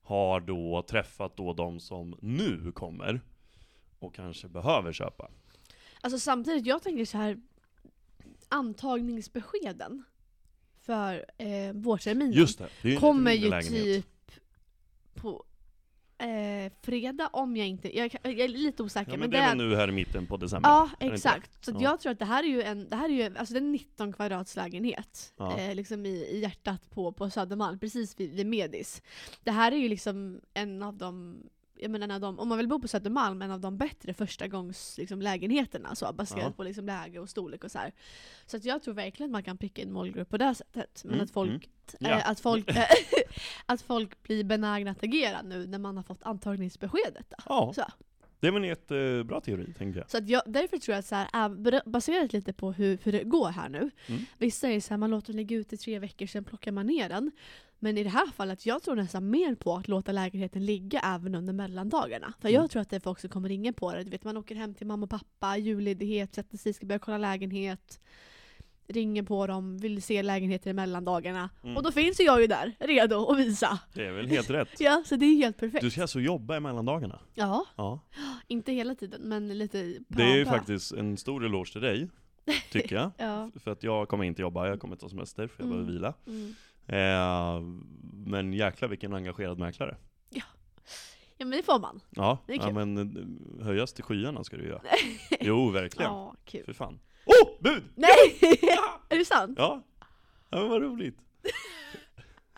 har 0.01 0.39
då 0.39 0.81
träffat 0.89 1.37
då 1.37 1.53
de 1.53 1.79
som 1.79 2.15
nu 2.21 2.71
kommer 2.71 3.21
och 3.99 4.15
kanske 4.15 4.47
behöver 4.47 4.93
köpa. 4.93 5.31
Alltså 6.01 6.19
samtidigt, 6.19 6.65
jag 6.65 6.83
tänker 6.83 7.05
så 7.05 7.17
här 7.17 7.41
antagningsbeskeden 8.49 10.03
för 10.81 11.25
eh, 11.37 11.73
vårterminen 11.73 12.31
Just 12.33 12.59
det, 12.59 12.67
det 12.81 12.95
kommer 12.95 13.31
ju 13.31 13.61
typ 13.61 14.05
på 15.13 15.43
eh, 16.17 16.71
fredag 16.81 17.29
om 17.33 17.55
jag 17.55 17.67
inte, 17.67 17.97
jag, 17.97 18.15
jag 18.23 18.39
är 18.39 18.47
lite 18.47 18.83
osäker 18.83 19.11
Ja, 19.11 19.17
men, 19.17 19.19
men 19.19 19.29
det 19.29 19.37
det 19.37 19.43
är 19.43 19.55
nu 19.55 19.75
här 19.75 19.87
i 19.87 19.91
mitten 19.91 20.27
på 20.27 20.37
december? 20.37 20.69
Ja, 20.69 20.89
exakt. 20.99 21.65
Så 21.65 21.71
Ja. 21.71 21.77
jag 21.81 21.99
tror 21.99 22.11
att 22.11 22.19
det 22.19 22.25
här 22.25 22.43
är 22.43 22.47
ju 22.47 22.61
en, 22.61 22.89
det 22.89 22.95
här 22.95 23.09
är 23.09 23.13
ju, 23.13 23.37
alltså 23.37 23.53
det 23.53 23.57
är 23.59 23.61
en 23.61 23.71
19 23.71 24.13
kvadrats 24.13 24.55
lägenhet. 24.55 25.33
Ja. 25.37 25.57
Eh, 25.59 25.75
liksom 25.75 26.05
i, 26.05 26.09
i 26.09 26.39
hjärtat 26.39 26.89
på, 26.89 27.11
på 27.11 27.29
Södermalm, 27.29 27.79
precis 27.79 28.19
vid, 28.19 28.31
vid 28.33 28.45
Medis. 28.45 29.01
Det 29.43 29.51
här 29.51 29.71
är 29.71 29.75
ju 29.77 29.89
liksom 29.89 30.41
en 30.53 30.83
av 30.83 30.97
de, 30.97 31.43
jag 31.83 31.91
menar 31.91 32.03
en 32.05 32.11
av 32.11 32.21
de, 32.21 32.39
om 32.39 32.49
man 32.49 32.57
vill 32.57 32.67
bo 32.67 32.79
på 32.81 32.87
Södermalm, 32.87 33.41
en 33.41 33.51
av 33.51 33.59
de 33.59 33.77
bättre 33.77 34.13
förstagångs 34.13 34.97
liksom, 34.97 35.21
lägenheterna 35.21 35.95
så, 35.95 36.13
baserat 36.13 36.43
Ja. 36.43 36.51
på 36.51 36.63
liksom, 36.63 36.85
läge 36.85 37.19
och 37.19 37.29
storlek 37.29 37.63
och 37.63 37.71
så 37.71 37.77
här. 37.79 37.91
Så 38.45 38.57
att 38.57 38.65
jag 38.65 38.83
tror 38.83 38.93
verkligen 38.93 39.29
att 39.29 39.31
man 39.31 39.43
kan 39.43 39.57
pricka 39.57 39.81
in 39.81 39.91
målgrupp 39.91 40.29
på 40.29 40.37
det 40.37 40.55
sättet. 40.55 41.01
Men 41.03 41.13
Mm, 41.13 41.23
att 41.23 41.31
folk 41.31 41.49
mm. 41.49 41.61
Eh, 42.13 42.19
Ja. 42.19 42.21
att, 42.23 42.39
folk, 42.39 42.69
att 43.65 43.81
folk 43.81 44.23
blir 44.23 44.43
benägna 44.43 44.91
att 44.91 45.03
agera 45.03 45.41
nu 45.41 45.67
när 45.67 45.79
man 45.79 45.97
har 45.97 46.03
fått 46.03 46.23
antagningsbeskedet. 46.23 47.29
Då. 47.29 47.35
Ja, 47.45 47.73
Så. 47.75 47.85
Det 48.43 48.47
är 48.47 48.51
väl 48.51 48.63
en 48.63 48.69
jättebra 48.69 49.41
teori 49.41 49.73
tänker 49.77 49.99
jag. 49.99 50.09
Så 50.09 50.17
att 50.17 50.29
jag, 50.29 50.41
därför 50.45 50.77
tror 50.77 50.93
jag 50.93 50.99
att 50.99 51.05
så 51.05 51.15
här, 51.15 51.73
äh, 51.73 51.81
baserat 51.85 52.33
lite 52.33 52.53
på 52.53 52.71
hur, 52.71 52.97
hur 53.03 53.11
det 53.11 53.23
går 53.23 53.49
här 53.49 53.69
nu. 53.69 53.91
Mm. 54.07 54.21
Vissa 54.37 54.69
är 54.69 54.79
så 54.79 54.89
här, 54.89 54.97
man 54.97 55.09
låter 55.11 55.27
den 55.27 55.37
ligga 55.37 55.57
ute 55.57 55.75
i 55.75 55.77
tre 55.77 55.99
veckor, 55.99 56.25
sen 56.25 56.43
plockar 56.43 56.71
man 56.71 56.87
ner 56.87 57.09
den. 57.09 57.31
Men 57.79 57.97
i 57.97 58.03
det 58.03 58.09
här 58.09 58.27
fallet, 58.31 58.65
jag 58.65 58.83
tror 58.83 58.95
nästan 58.95 59.29
mer 59.29 59.55
på 59.55 59.75
att 59.75 59.87
låta 59.87 60.11
lägenheten 60.11 60.65
ligga 60.65 60.99
även 60.99 61.35
under 61.35 61.53
mellandagarna. 61.53 62.33
För 62.41 62.49
Mm. 62.49 62.61
jag 62.61 62.71
tror 62.71 62.81
att 62.81 62.89
det 62.89 62.95
är 62.95 62.99
folk 62.99 63.19
som 63.19 63.29
kommer 63.29 63.49
ringa 63.49 63.73
på 63.73 63.93
det. 63.93 64.03
Du 64.03 64.09
vet, 64.09 64.23
man 64.23 64.37
åker 64.37 64.55
hem 64.55 64.73
till 64.73 64.87
mamma 64.87 65.03
och 65.03 65.09
pappa, 65.09 65.57
julledighet, 65.57 66.33
sätter 66.35 66.57
sig, 66.57 66.73
ska 66.73 66.85
börja 66.85 66.99
kolla 66.99 67.17
lägenhet. 67.17 67.99
Ringer 68.93 69.23
på 69.23 69.47
dem, 69.47 69.77
vill 69.77 70.01
se 70.01 70.23
lägenheter 70.23 70.69
i 70.69 70.73
mellandagarna. 70.73 71.49
Mm. 71.63 71.77
Och 71.77 71.83
då 71.83 71.91
finns 71.91 72.19
ju 72.19 72.23
jag 72.23 72.41
ju 72.41 72.47
där, 72.47 72.75
redo 72.79 73.27
att 73.31 73.37
visa. 73.39 73.79
Det 73.93 74.05
är 74.05 74.11
väl 74.11 74.27
helt 74.27 74.49
rätt. 74.49 74.69
Ja, 74.79 75.03
så 75.05 75.15
det 75.15 75.25
är 75.25 75.35
helt 75.35 75.57
perfekt. 75.57 75.81
Du 75.81 75.91
ska 75.91 76.01
alltså 76.01 76.19
jobba 76.19 76.57
i 76.57 76.59
mellandagarna? 76.59 77.19
Ja, 77.33 77.65
Ja. 77.75 77.99
inte 78.47 78.71
hela 78.71 78.95
tiden, 78.95 79.21
men 79.21 79.57
lite 79.57 79.95
Det 80.07 80.23
är 80.23 80.35
ju 80.37 80.45
faktiskt 80.45 80.91
en 80.93 81.17
stor 81.17 81.45
eloge 81.45 81.71
till 81.71 81.81
dig, 81.81 82.09
tycker 82.71 82.95
jag. 82.95 83.11
Ja. 83.17 83.49
För 83.63 83.71
att 83.71 83.83
jag 83.83 84.07
kommer 84.07 84.23
inte 84.23 84.41
jobba, 84.41 84.67
jag 84.67 84.79
kommer 84.79 84.95
ta 84.95 85.09
semester 85.09 85.47
för 85.47 85.63
jag 85.63 85.71
Mm. 85.71 85.85
behöver 85.85 85.93
vila. 85.93 86.13
Mm. 86.27 86.55
Eh, 86.87 87.61
men 88.25 88.53
jäklar 88.53 88.89
vilken 88.89 89.13
engagerad 89.13 89.59
mäklare. 89.59 89.97
Ja 91.37 91.45
men 91.45 91.57
det 91.57 91.63
får 91.63 91.79
man. 91.79 91.99
Ja, 92.09 92.37
ja 92.47 92.71
men 92.71 92.97
eh, 93.59 93.65
höjas 93.65 93.93
till 93.93 94.03
skyarna 94.03 94.43
ska 94.43 94.57
du 94.57 94.67
göra. 94.67 94.81
Jo, 95.41 95.69
verkligen. 95.69 96.11
Ja, 96.11 96.35
kul. 96.45 96.65
För 96.65 96.73
fan. 96.73 96.99
Oh! 97.25 97.49
Bud! 97.59 97.83
Nej! 97.95 98.39
är 99.09 99.17
det 99.17 99.25
sant? 99.25 99.53
Ja, 99.57 99.83
ja 100.49 100.59
men 100.59 100.69
vad 100.69 100.81
roligt. 100.81 101.17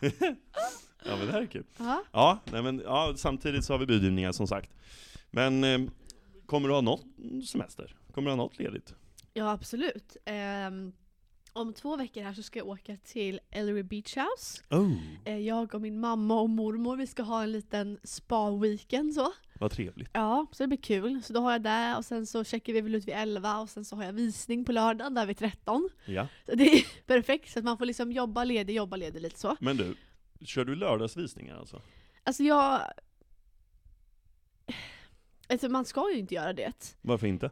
ja 1.04 1.16
men 1.16 1.26
det 1.26 1.32
här 1.32 1.42
är 1.42 1.46
kul. 1.46 1.64
Ja. 1.78 2.02
Ja, 2.12 2.38
nej 2.52 2.62
men 2.62 2.82
ja, 2.84 3.14
samtidigt 3.16 3.64
så 3.64 3.72
har 3.72 3.78
vi 3.78 3.86
budgivningar 3.86 4.32
som 4.32 4.46
sagt. 4.46 4.70
Men 5.30 5.64
eh, 5.64 5.78
kommer 6.46 6.68
du 6.68 6.74
ha 6.74 6.80
något 6.80 7.04
semester? 7.50 7.96
Kommer 8.14 8.30
du 8.30 8.30
ha 8.30 8.36
något 8.36 8.58
ledigt? 8.58 8.94
Ja 9.34 9.50
absolut. 9.50 10.16
Ehm, 10.24 10.92
om 11.56 11.72
två 11.72 11.96
veckor 11.96 12.22
här 12.22 12.32
så 12.32 12.42
ska 12.42 12.58
jag 12.58 12.68
åka 12.68 12.96
till 12.96 13.40
Ellery 13.50 13.82
Beach 13.82 14.16
House. 14.16 14.62
Oh, 14.70 14.92
Eh, 15.24 15.38
jag 15.38 15.74
och 15.74 15.80
min 15.80 16.00
mamma 16.00 16.40
och 16.40 16.50
mormor, 16.50 16.96
vi 16.96 17.06
ska 17.06 17.22
ha 17.22 17.42
en 17.42 17.52
liten 17.52 17.98
spa-weekend 18.04 19.14
så. 19.14 19.32
vad 19.60 19.70
trevligt. 19.70 20.10
Ja, 20.12 20.46
så 20.52 20.62
det 20.62 20.66
blir 20.66 20.78
kul. 20.78 21.22
Så 21.22 21.32
då 21.32 21.40
har 21.40 21.52
jag 21.52 21.62
det 21.62 21.94
och 21.98 22.04
sen 22.04 22.26
så 22.26 22.44
checkar 22.44 22.72
vi 22.72 22.80
väl 22.80 22.94
ut 22.94 23.08
vid 23.08 23.14
11 23.14 23.58
och 23.60 23.70
sen 23.70 23.84
så 23.84 23.96
har 23.96 24.04
jag 24.04 24.12
visning 24.12 24.64
på 24.64 24.72
lördagen 24.72 25.14
där 25.14 25.26
vid 25.26 25.38
13. 25.38 25.88
Ja. 26.04 26.28
Så 26.46 26.54
det 26.54 26.64
är 26.64 26.86
perfekt 27.06 27.50
så 27.52 27.58
att 27.58 27.64
man 27.64 27.78
får 27.78 27.84
liksom 27.86 28.12
jobba 28.12 28.44
ledig, 28.44 28.74
jobba 28.76 28.96
ledig 28.96 29.22
lite 29.22 29.38
så. 29.38 29.56
Men 29.60 29.76
du, 29.76 29.96
kör 30.44 30.64
du 30.64 30.74
lördagsvisningar 30.74 31.56
alltså? 31.56 31.82
Alltså 32.24 32.42
jag... 32.42 32.80
Alltså 35.48 35.68
man 35.68 35.84
ska 35.84 36.10
ju 36.12 36.18
inte 36.18 36.34
göra 36.34 36.52
det. 36.52 36.96
Varför 37.02 37.26
inte? 37.26 37.50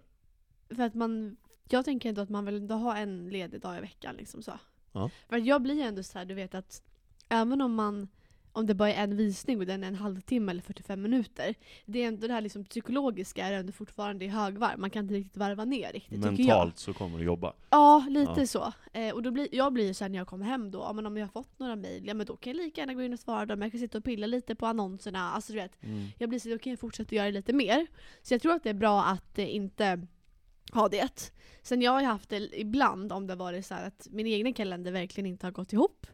För 0.69 0.83
att 0.83 0.95
man, 0.95 1.37
jag 1.69 1.84
tänker 1.84 2.08
ändå 2.08 2.20
att 2.22 2.28
man 2.31 2.44
vill 2.44 2.55
ändå 2.56 2.75
ha 2.75 2.96
en 2.96 3.28
ledig 3.28 3.61
dag 3.61 3.78
i 3.78 3.81
veckan 3.81 4.14
liksom 4.16 4.43
så. 4.43 4.52
Ja. 4.93 5.11
För 5.28 5.37
jag 5.38 5.62
blir 5.62 5.82
ändå 5.82 6.02
så 6.02 6.19
här, 6.19 6.25
du 6.25 6.34
vet 6.34 6.55
att 6.55 6.82
även 7.28 7.61
om 7.61 7.75
man 7.75 8.08
om 8.56 8.66
det 8.66 8.75
bara 8.75 8.93
är 8.93 9.05
en 9.05 9.16
visning 9.16 9.58
och 9.58 9.66
den 9.66 9.84
är 9.84 9.88
en 9.88 9.94
halvtimme 9.94 10.50
eller 10.52 10.62
45 10.62 11.02
minuter. 11.02 11.55
Det 11.87 12.02
är 12.02 12.08
ändå 12.08 12.26
det 12.26 12.32
här 12.32 12.40
liksom 12.40 12.64
psykologiska 12.64 13.46
är 13.46 13.52
ändå 13.52 13.72
fortfarande 13.72 14.25
i 14.25 14.28
högvarv. 14.28 14.78
Man 14.78 14.90
kan 14.90 15.05
inte 15.05 15.14
riktigt 15.14 15.37
varva 15.37 15.64
ner 15.64 15.93
riktigt. 15.93 16.19
Mentalt 16.20 16.78
så 16.78 16.93
kommer 16.93 17.19
du 17.19 17.25
jobba. 17.25 17.52
Ja, 17.70 18.06
lite 18.08 18.32
Ja. 18.40 18.46
så. 18.46 18.72
Eh, 18.93 19.14
och 19.14 19.22
då 19.22 19.31
blir, 19.31 19.49
jag 19.52 19.72
blir 19.72 19.87
ju 19.87 19.94
såhär 19.94 20.08
när 20.08 20.19
jag 20.19 20.26
kommer 20.28 20.46
hem 20.46 20.70
då, 20.70 20.78
ja, 20.78 20.93
men 20.93 21.06
om 21.06 21.17
jag 21.17 21.25
har 21.26 21.31
fått 21.32 21.58
några 21.58 21.76
mejl, 21.76 22.06
ja 22.06 22.14
men 22.14 22.26
då 22.26 22.37
kan 22.37 22.52
jag 22.56 22.64
lika 22.64 22.81
gärna 22.81 22.94
gå 22.94 23.02
in 23.02 23.12
och 23.12 23.20
svara 23.20 23.46
dem. 23.46 23.62
Jag 23.62 23.70
kan 23.70 23.81
sitta 23.81 23.99
och 23.99 24.05
pilla 24.05 24.26
lite 24.26 24.55
på 24.55 24.67
annonserna. 24.67 25.31
Alltså 25.31 25.53
du 25.53 25.58
vet, 25.58 25.82
Mm. 25.82 26.06
jag 26.19 26.29
blir 26.29 26.39
så 26.39 26.48
då 26.48 26.58
kan 26.58 26.70
jag 26.70 26.81
fortsätta 26.81 27.15
göra 27.15 27.31
lite 27.31 27.53
mer. 27.53 27.86
Så 28.22 28.34
jag 28.34 28.43
tror 28.43 28.53
att 28.55 28.62
det 28.62 28.70
är 28.70 28.74
bra 28.74 29.05
att 29.05 29.39
eh, 29.39 29.55
inte 29.55 30.06
ha 30.73 30.89
det. 30.89 31.33
Sen 31.63 31.83
jag 31.83 31.93
har 31.93 32.01
ju 32.01 32.06
haft 32.06 32.29
det 32.29 32.61
ibland 32.61 33.13
om 33.13 33.27
det 33.27 33.35
varit 33.35 33.67
så 33.67 33.75
här 33.75 33.87
att 33.87 34.09
min 34.11 34.27
egen 34.27 34.55
kalender 34.55 34.93
verkligen 34.93 35.27
inte 35.27 35.47
har 35.47 35.51
gått 35.51 35.73
ihop. 35.73 36.06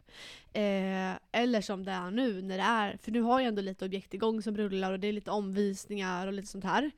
Eh, 0.53 1.13
eller 1.31 1.61
som 1.61 1.85
det 1.85 1.91
är 1.91 2.11
nu 2.11 2.41
när 2.41 2.57
det 2.57 2.63
är, 2.63 2.97
för 2.97 3.11
nu 3.11 3.21
har 3.21 3.39
jag 3.39 3.47
ändå 3.47 3.61
lite 3.61 3.85
objekt 3.85 4.13
igång 4.13 4.41
som 4.41 4.57
rullar 4.57 4.91
och 4.91 4.99
det 4.99 5.07
är 5.07 5.13
lite 5.13 5.31
omvisningar 5.31 6.27
och 6.27 6.33
lite 6.33 6.47
sånt 6.47 6.63
här. 6.63 6.91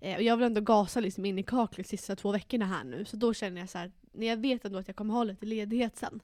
Eh, 0.00 0.16
och 0.16 0.22
jag 0.22 0.36
vill 0.36 0.46
ändå 0.46 0.60
gasa 0.60 1.00
liksom 1.00 1.24
in 1.24 1.38
i 1.38 1.42
kaklet 1.42 1.86
sista 1.86 2.16
två 2.16 2.32
veckorna 2.32 2.66
här 2.66 2.84
nu. 2.84 3.04
Så 3.04 3.16
då 3.16 3.34
känner 3.34 3.60
jag 3.60 3.70
så 3.70 3.78
här, 3.78 3.92
när 4.12 4.26
jag 4.26 4.36
vet 4.36 4.64
ändå 4.64 4.78
att 4.78 4.88
jag 4.88 4.96
kommer 4.96 5.14
ha 5.14 5.24
lite 5.24 5.46
ledighet 5.46 5.96
sen. 5.96 6.20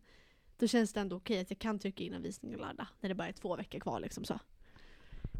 Då 0.58 0.66
känns 0.66 0.92
det 0.92 1.00
ändå 1.00 1.16
okej 1.16 1.40
att 1.40 1.50
jag 1.50 1.58
kan 1.58 1.78
trycka 1.78 2.04
in 2.04 2.14
en 2.14 2.22
visning 2.22 2.54
och 2.54 2.60
ladda 2.60 2.88
När 3.00 3.08
det 3.08 3.14
bara 3.14 3.28
är 3.28 3.32
två 3.32 3.56
veckor 3.56 3.80
kvar 3.80 4.00
liksom 4.00 4.24
så. 4.24 4.38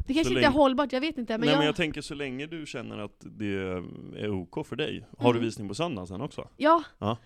Det 0.07 0.13
kanske 0.13 0.33
inte 0.33 0.45
är 0.47 0.51
hållbart, 0.51 0.91
jag 0.93 1.01
vet 1.01 1.17
inte. 1.17 1.33
Men 1.33 1.39
Nej 1.41 1.49
jag, 1.49 1.57
men 1.57 1.65
jag 1.65 1.75
tänker 1.75 2.01
så 2.01 2.13
länge 2.15 2.45
du 2.47 2.65
känner 2.65 2.97
att 2.97 3.17
det 3.19 3.45
är 4.17 4.29
OK 4.29 4.67
för 4.67 4.75
dig. 4.75 5.05
Har 5.17 5.33
du 5.33 5.37
Mm. 5.39 5.45
visning 5.45 5.67
på 5.67 5.75
söndagen 5.75 6.07
sen 6.07 6.21
också? 6.21 6.49
Ja. 6.57 6.83
Ja. 6.97 7.17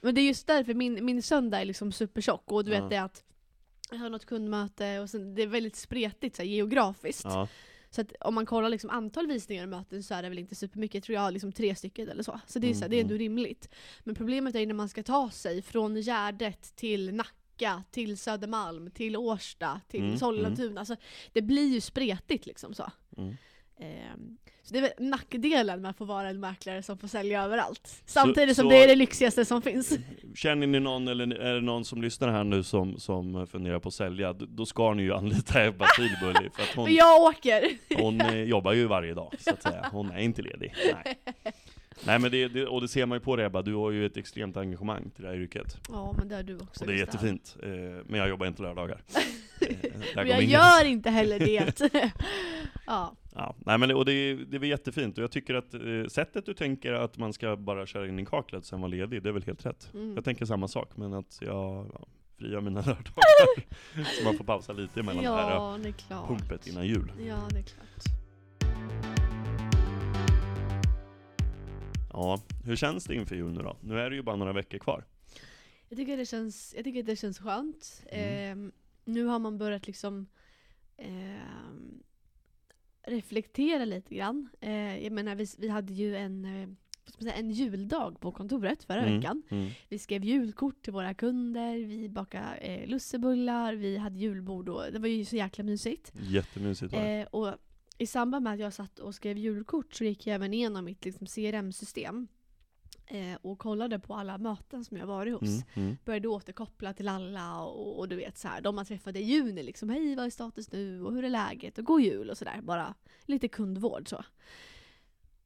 Men 0.00 0.14
det 0.14 0.20
är 0.20 0.26
just 0.26 0.46
därför 0.46 0.74
min, 0.74 1.04
min 1.04 1.22
söndag 1.22 1.60
är 1.60 1.64
liksom 1.64 1.92
supertjock 1.92 2.52
och 2.52 2.64
du 2.64 2.72
Ja. 2.72 2.80
vet 2.80 2.90
det 2.90 2.96
att 3.02 3.24
jag 3.90 3.98
har 3.98 4.10
något 4.10 4.26
kundmöte 4.26 4.98
och 5.00 5.10
sen, 5.10 5.34
det 5.34 5.42
är 5.42 5.46
väldigt 5.46 5.76
spretigt 5.76 6.36
så 6.36 6.42
här, 6.42 6.48
geografiskt. 6.48 7.24
Ja. 7.24 7.48
Så 7.90 8.00
att 8.00 8.12
om 8.20 8.34
man 8.34 8.46
kollar 8.46 8.68
liksom 8.68 8.90
antal 8.90 9.26
visningar 9.26 9.62
och 9.62 9.68
möten 9.68 10.02
så 10.02 10.14
är 10.14 10.22
det 10.22 10.28
väl 10.28 10.38
inte 10.38 10.54
supermycket, 10.54 10.94
jag 10.94 11.02
tror 11.02 11.14
jag 11.14 11.20
har 11.22 11.30
liksom 11.30 11.52
tre 11.52 11.74
stycken 11.74 12.08
eller 12.08 12.22
så. 12.22 12.40
Så 12.46 12.58
det 12.58 12.70
är, 12.70 12.74
så 12.74 12.80
här, 12.80 12.88
det 12.88 12.96
är 12.96 13.00
ändå 13.00 13.14
Mm, 13.14 13.18
rimligt. 13.22 13.68
Men 14.04 14.14
problemet 14.14 14.54
är 14.54 14.66
när 14.66 14.74
man 14.74 14.88
ska 14.88 15.02
ta 15.02 15.30
sig 15.30 15.62
från 15.62 15.96
Gärdet 15.96 16.76
till 16.76 17.14
Nacka, 17.14 17.30
till 17.90 18.18
Södermalm, 18.18 18.90
till 18.90 19.16
Årsta, 19.16 19.80
till 19.88 20.00
Mm, 20.04 20.18
Sollentuna. 20.18 20.80
Alltså, 20.80 20.96
det 21.32 21.42
blir 21.42 21.74
ju 21.74 21.80
spretigt 21.80 22.46
liksom 22.46 22.74
så. 22.74 22.90
Mm. 23.16 23.36
Ehm, 23.80 24.36
så 24.62 24.72
det 24.72 24.78
är 24.78 24.82
väl 24.82 24.90
nackdelen 24.98 25.82
med 25.82 25.90
att 25.90 25.96
få 25.96 26.04
vara 26.04 26.28
en 26.30 26.40
mäklare 26.40 26.82
som 26.82 26.98
får 26.98 27.08
sälja 27.08 27.42
överallt. 27.44 28.02
Samtidigt 28.06 28.56
som 28.56 28.62
så- 28.64 28.70
det 28.70 28.84
är 28.84 28.88
det 28.88 28.96
lyxigaste 28.96 29.44
som 29.44 29.62
finns. 29.62 29.98
Känner 30.34 30.66
ni 30.66 30.80
någon, 30.80 31.08
eller 31.08 31.34
är 31.34 31.54
det 31.54 31.60
någon 31.60 31.84
som 31.84 32.02
lyssnar 32.02 32.28
här 32.32 32.44
nu 32.44 32.62
som, 32.62 32.98
som 33.00 33.46
funderar 33.46 33.78
på 33.78 33.88
att 33.88 33.94
sälja, 33.94 34.32
då 34.32 34.66
ska 34.66 34.94
ni 34.94 35.02
ju 35.02 35.14
anlita 35.14 35.64
Ebba 35.66 35.86
Tilbully 35.96 36.50
för 36.54 36.62
att 36.62 36.74
hon, 36.76 36.94
jag 36.94 37.22
åker! 37.22 37.62
hon 37.96 38.20
eh, 38.20 38.34
jobbar 38.42 38.72
ju 38.72 38.86
varje 38.86 39.14
dag 39.14 39.34
så 39.40 39.50
att 39.50 39.62
säga. 39.62 39.88
Hon 39.92 40.10
är 40.10 40.18
inte 40.18 40.42
ledig. 40.42 40.74
Nej. 41.04 41.18
Nej 42.04 42.18
men 42.18 42.30
det, 42.30 42.48
det, 42.48 42.66
och 42.66 42.80
det 42.80 42.88
ser 42.88 43.06
man 43.06 43.16
ju 43.16 43.20
på 43.20 43.36
dig 43.36 43.46
Ebba, 43.46 43.62
du 43.62 43.74
har 43.74 43.90
ju 43.90 44.06
ett 44.06 44.16
extremt 44.16 44.56
engagemang 44.56 45.10
till 45.10 45.22
det 45.24 45.28
här 45.28 45.36
yrket. 45.36 45.76
Ja 45.88 46.14
men 46.18 46.28
det 46.28 46.34
har 46.34 46.42
du 46.42 46.54
också 46.58 46.80
Och 46.80 46.86
det 46.86 46.92
är 46.92 46.98
jättefint. 46.98 47.56
Eh, 47.62 47.68
men 48.06 48.20
jag 48.20 48.28
jobbar 48.28 48.46
inte 48.46 48.62
lördagar. 48.62 49.02
Eh, 49.60 49.76
Men 50.14 50.28
jag 50.28 50.42
gör 50.42 50.84
inte 50.84 51.10
heller 51.10 51.38
det. 51.38 51.80
ja. 52.86 53.16
Ja, 53.34 53.54
nej 53.58 53.78
men 53.78 53.88
det, 53.88 53.94
och 53.94 54.04
det, 54.04 54.34
det 54.34 54.56
är 54.56 54.64
jättefint, 54.64 55.18
och 55.18 55.24
jag 55.24 55.30
tycker 55.30 55.54
att 55.54 55.74
eh, 55.74 55.80
sättet 56.08 56.46
du 56.46 56.54
tänker 56.54 56.92
att 56.92 57.18
man 57.18 57.32
ska 57.32 57.56
bara 57.56 57.86
köra 57.86 58.08
in 58.08 58.18
i 58.18 58.26
kaklet 58.26 58.64
sen 58.64 58.80
vara 58.80 58.90
ledig, 58.90 59.22
det 59.22 59.28
är 59.28 59.32
väl 59.32 59.42
helt 59.42 59.66
rätt. 59.66 59.90
Mm. 59.94 60.14
Jag 60.14 60.24
tänker 60.24 60.44
samma 60.44 60.68
sak, 60.68 60.90
men 60.96 61.14
att 61.14 61.38
jag 61.40 61.90
ja, 61.94 62.06
friar 62.38 62.60
mina 62.60 62.80
lördagar. 62.86 63.64
så 64.18 64.24
man 64.24 64.36
får 64.36 64.44
pausa 64.44 64.72
lite 64.72 65.00
emellan 65.00 65.24
det 65.24 65.30
här 65.30 65.50
Ja, 65.50 65.78
det 65.82 66.14
pumpet 66.28 66.66
innan 66.66 66.86
jul. 66.86 67.12
Ja, 67.18 67.48
det 67.50 67.58
är 67.58 67.62
klart. 67.62 68.25
Ja, 72.16 72.40
hur 72.64 72.76
känns 72.76 73.04
det 73.04 73.14
inför 73.14 73.36
jul 73.36 73.52
nu 73.52 73.62
då? 73.62 73.76
Nu 73.80 74.00
är 74.00 74.10
det 74.10 74.16
ju 74.16 74.22
bara 74.22 74.36
några 74.36 74.52
veckor 74.52 74.78
kvar. 74.78 75.04
Jag 75.88 75.98
tycker 75.98 76.16
det 76.16 76.26
känns, 76.26 76.74
jag 76.76 76.84
tycker 76.84 77.02
det 77.02 77.16
känns 77.16 77.38
skönt. 77.38 78.02
Mm. 78.10 78.52
Ehm, 78.52 78.72
nu 79.04 79.24
har 79.24 79.38
man 79.38 79.58
börjat 79.58 79.86
liksom 79.86 80.26
ehm, 80.96 82.02
reflektera 83.06 83.84
lite 83.84 84.14
grann. 84.14 84.48
Eh, 84.60 84.98
jag 85.04 85.12
menar, 85.12 85.34
vi, 85.34 85.46
vi 85.58 85.68
hade 85.68 85.92
ju 85.92 86.16
en, 86.16 86.44
eh, 86.44 87.38
en 87.38 87.50
juldag 87.50 88.20
på 88.20 88.32
kontoret 88.32 88.84
förra 88.84 89.02
Mm, 89.02 89.16
veckan. 89.16 89.42
Mm. 89.50 89.70
Vi 89.88 89.98
skrev 89.98 90.24
julkort 90.24 90.82
till 90.82 90.92
våra 90.92 91.14
kunder, 91.14 91.76
vi 91.76 92.08
bakade 92.08 92.56
eh, 92.56 92.88
lussebullar, 92.88 93.74
vi 93.74 93.96
hade 93.96 94.18
julbord 94.18 94.68
och 94.68 94.82
det 94.92 94.98
var 94.98 95.08
ju 95.08 95.24
så 95.24 95.36
jäkla 95.36 95.64
mysigt. 95.64 96.12
Jättemysigt 96.20 96.92
var 96.92 97.00
det. 97.02 97.20
Eh, 97.20 97.26
och 97.26 97.54
I 97.98 98.06
samband 98.06 98.44
med 98.44 98.52
att 98.52 98.60
jag 98.60 98.72
satt 98.72 98.98
och 98.98 99.14
skrev 99.14 99.38
julkort 99.38 99.94
så 99.94 100.04
gick 100.04 100.26
jag 100.26 100.34
även 100.34 100.54
igenom 100.54 100.84
mitt 100.84 101.04
liksom, 101.04 101.26
CRM-system 101.26 102.28
eh, 103.06 103.38
och 103.42 103.58
kollade 103.58 103.98
på 103.98 104.14
alla 104.14 104.38
möten 104.38 104.84
som 104.84 104.96
jag 104.96 105.06
varit 105.06 105.34
hos. 105.34 105.48
Mm, 105.48 105.64
mm. 105.74 105.96
Började 106.04 106.28
återkoppla 106.28 106.92
till 106.92 107.08
alla 107.08 107.60
och, 107.60 107.98
och 107.98 108.08
du 108.08 108.16
vet 108.16 108.38
så 108.38 108.48
här, 108.48 108.60
de 108.60 108.74
man 108.74 108.84
träffade 108.84 109.18
i 109.18 109.22
juni 109.22 109.62
liksom, 109.62 109.88
hej 109.88 110.16
vad 110.16 110.26
är 110.26 110.30
status 110.30 110.72
nu 110.72 111.02
och 111.02 111.12
hur 111.12 111.24
är 111.24 111.30
läget 111.30 111.78
och 111.78 111.84
god 111.84 112.00
jul 112.00 112.30
och 112.30 112.38
sådär. 112.38 112.60
Bara 112.62 112.94
lite 113.24 113.48
kundvård 113.48 114.08
så. 114.08 114.24